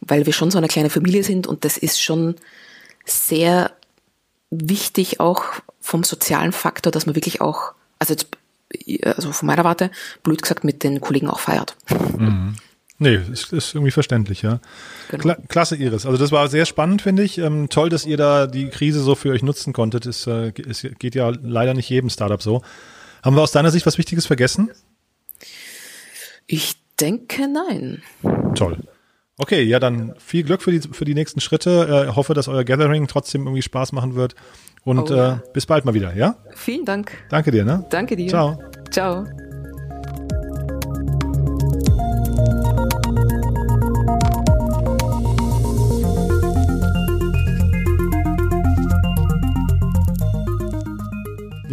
weil 0.00 0.26
wir 0.26 0.32
schon 0.32 0.50
so 0.50 0.58
eine 0.58 0.68
kleine 0.68 0.90
Familie 0.90 1.22
sind 1.22 1.46
und 1.46 1.64
das 1.64 1.78
ist 1.78 2.02
schon 2.02 2.34
sehr 3.04 3.70
wichtig 4.50 5.20
auch 5.20 5.44
vom 5.80 6.04
sozialen 6.04 6.52
Faktor, 6.52 6.90
dass 6.90 7.06
man 7.06 7.14
wirklich 7.14 7.40
auch, 7.40 7.72
also 7.98 8.14
jetzt, 8.14 8.26
also 9.04 9.32
von 9.32 9.46
meiner 9.46 9.64
Warte, 9.64 9.90
blöd 10.22 10.42
gesagt, 10.42 10.64
mit 10.64 10.82
den 10.82 11.00
Kollegen 11.00 11.28
auch 11.28 11.40
feiert. 11.40 11.76
Mhm. 12.18 12.56
Nee, 12.98 13.20
ist, 13.30 13.52
ist 13.52 13.74
irgendwie 13.74 13.90
verständlich, 13.90 14.40
ja. 14.40 14.58
Genau. 15.10 15.22
Kla 15.22 15.36
klasse, 15.48 15.76
Iris. 15.76 16.06
Also 16.06 16.16
das 16.16 16.32
war 16.32 16.48
sehr 16.48 16.64
spannend, 16.64 17.02
finde 17.02 17.22
ich. 17.24 17.36
Ähm, 17.36 17.68
toll, 17.68 17.90
dass 17.90 18.06
ihr 18.06 18.16
da 18.16 18.46
die 18.46 18.68
Krise 18.68 19.00
so 19.00 19.14
für 19.14 19.30
euch 19.30 19.42
nutzen 19.42 19.74
konntet. 19.74 20.06
Es, 20.06 20.26
äh, 20.26 20.52
es 20.66 20.86
geht 20.98 21.14
ja 21.14 21.30
leider 21.42 21.74
nicht 21.74 21.90
jedem 21.90 22.08
Startup 22.08 22.42
so. 22.42 22.62
Haben 23.26 23.34
wir 23.34 23.42
aus 23.42 23.50
deiner 23.50 23.72
Sicht 23.72 23.84
was 23.86 23.98
Wichtiges 23.98 24.24
vergessen? 24.24 24.70
Ich 26.46 26.76
denke, 27.00 27.48
nein. 27.48 28.00
Toll. 28.54 28.78
Okay, 29.36 29.64
ja, 29.64 29.80
dann 29.80 30.14
viel 30.18 30.44
Glück 30.44 30.62
für 30.62 30.70
die, 30.70 30.80
für 30.80 31.04
die 31.04 31.14
nächsten 31.14 31.40
Schritte. 31.40 32.06
Äh, 32.08 32.14
hoffe, 32.14 32.34
dass 32.34 32.46
euer 32.46 32.62
Gathering 32.62 33.08
trotzdem 33.08 33.42
irgendwie 33.42 33.62
Spaß 33.62 33.90
machen 33.90 34.14
wird. 34.14 34.36
Und 34.84 35.10
oh, 35.10 35.16
ja. 35.16 35.32
äh, 35.34 35.38
bis 35.52 35.66
bald 35.66 35.84
mal 35.84 35.94
wieder, 35.94 36.14
ja? 36.14 36.36
Vielen 36.54 36.84
Dank. 36.84 37.18
Danke 37.28 37.50
dir, 37.50 37.64
ne? 37.64 37.84
Danke 37.90 38.14
dir. 38.14 38.28
Ciao. 38.28 38.62
Ciao. 38.92 39.26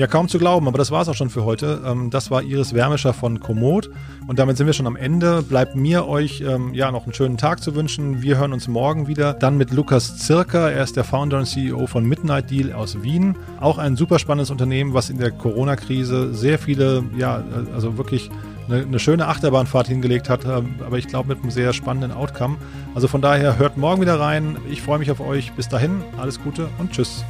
Ja, 0.03 0.07
kaum 0.07 0.27
zu 0.27 0.37
glauben, 0.37 0.67
aber 0.67 0.77
das 0.77 0.91
war 0.91 1.01
es 1.01 1.07
auch 1.07 1.15
schon 1.15 1.29
für 1.29 1.45
heute. 1.45 1.81
Ähm, 1.85 2.09
das 2.09 2.29
war 2.29 2.43
Iris 2.43 2.73
Wärmischer 2.73 3.13
von 3.13 3.39
Komoot 3.39 3.89
und 4.27 4.37
damit 4.37 4.57
sind 4.57 4.67
wir 4.67 4.73
schon 4.73 4.85
am 4.85 4.97
Ende. 4.97 5.41
Bleibt 5.43 5.77
mir 5.77 6.09
euch 6.09 6.41
ähm, 6.41 6.73
ja 6.73 6.91
noch 6.91 7.05
einen 7.05 7.13
schönen 7.13 7.37
Tag 7.37 7.63
zu 7.63 7.73
wünschen. 7.73 8.21
Wir 8.21 8.37
hören 8.37 8.51
uns 8.51 8.67
morgen 8.67 9.07
wieder. 9.07 9.31
Dann 9.31 9.55
mit 9.55 9.71
Lukas 9.71 10.17
Zirker. 10.17 10.69
Er 10.73 10.83
ist 10.83 10.97
der 10.97 11.05
Founder 11.05 11.37
und 11.37 11.45
CEO 11.45 11.87
von 11.87 12.03
Midnight 12.03 12.51
Deal 12.51 12.73
aus 12.73 13.01
Wien. 13.01 13.37
Auch 13.61 13.77
ein 13.77 13.95
super 13.95 14.19
spannendes 14.19 14.51
Unternehmen, 14.51 14.93
was 14.93 15.09
in 15.09 15.19
der 15.19 15.31
Corona-Krise 15.31 16.33
sehr 16.33 16.59
viele, 16.59 17.05
ja, 17.17 17.41
also 17.73 17.97
wirklich 17.97 18.29
eine, 18.67 18.81
eine, 18.81 18.99
schöne 18.99 19.29
Achterbahnfahrt 19.29 19.87
hingelegt 19.87 20.29
hat, 20.29 20.43
ähm, 20.43 20.75
aber 20.85 20.97
ich 20.97 21.07
glaube 21.07 21.29
mit 21.29 21.41
einem 21.41 21.51
sehr 21.51 21.71
spannenden 21.71 22.11
Outcome. 22.11 22.57
Also 22.93 23.07
von 23.07 23.21
daher 23.21 23.57
hört 23.57 23.77
morgen 23.77 24.01
wieder 24.01 24.19
rein. 24.19 24.57
Ich 24.69 24.81
freue 24.81 24.99
mich 24.99 25.11
auf 25.11 25.21
euch. 25.21 25.53
Bis 25.53 25.69
dahin, 25.69 26.03
alles 26.17 26.43
Gute 26.43 26.67
und 26.77 26.91
tschüss. 26.91 27.23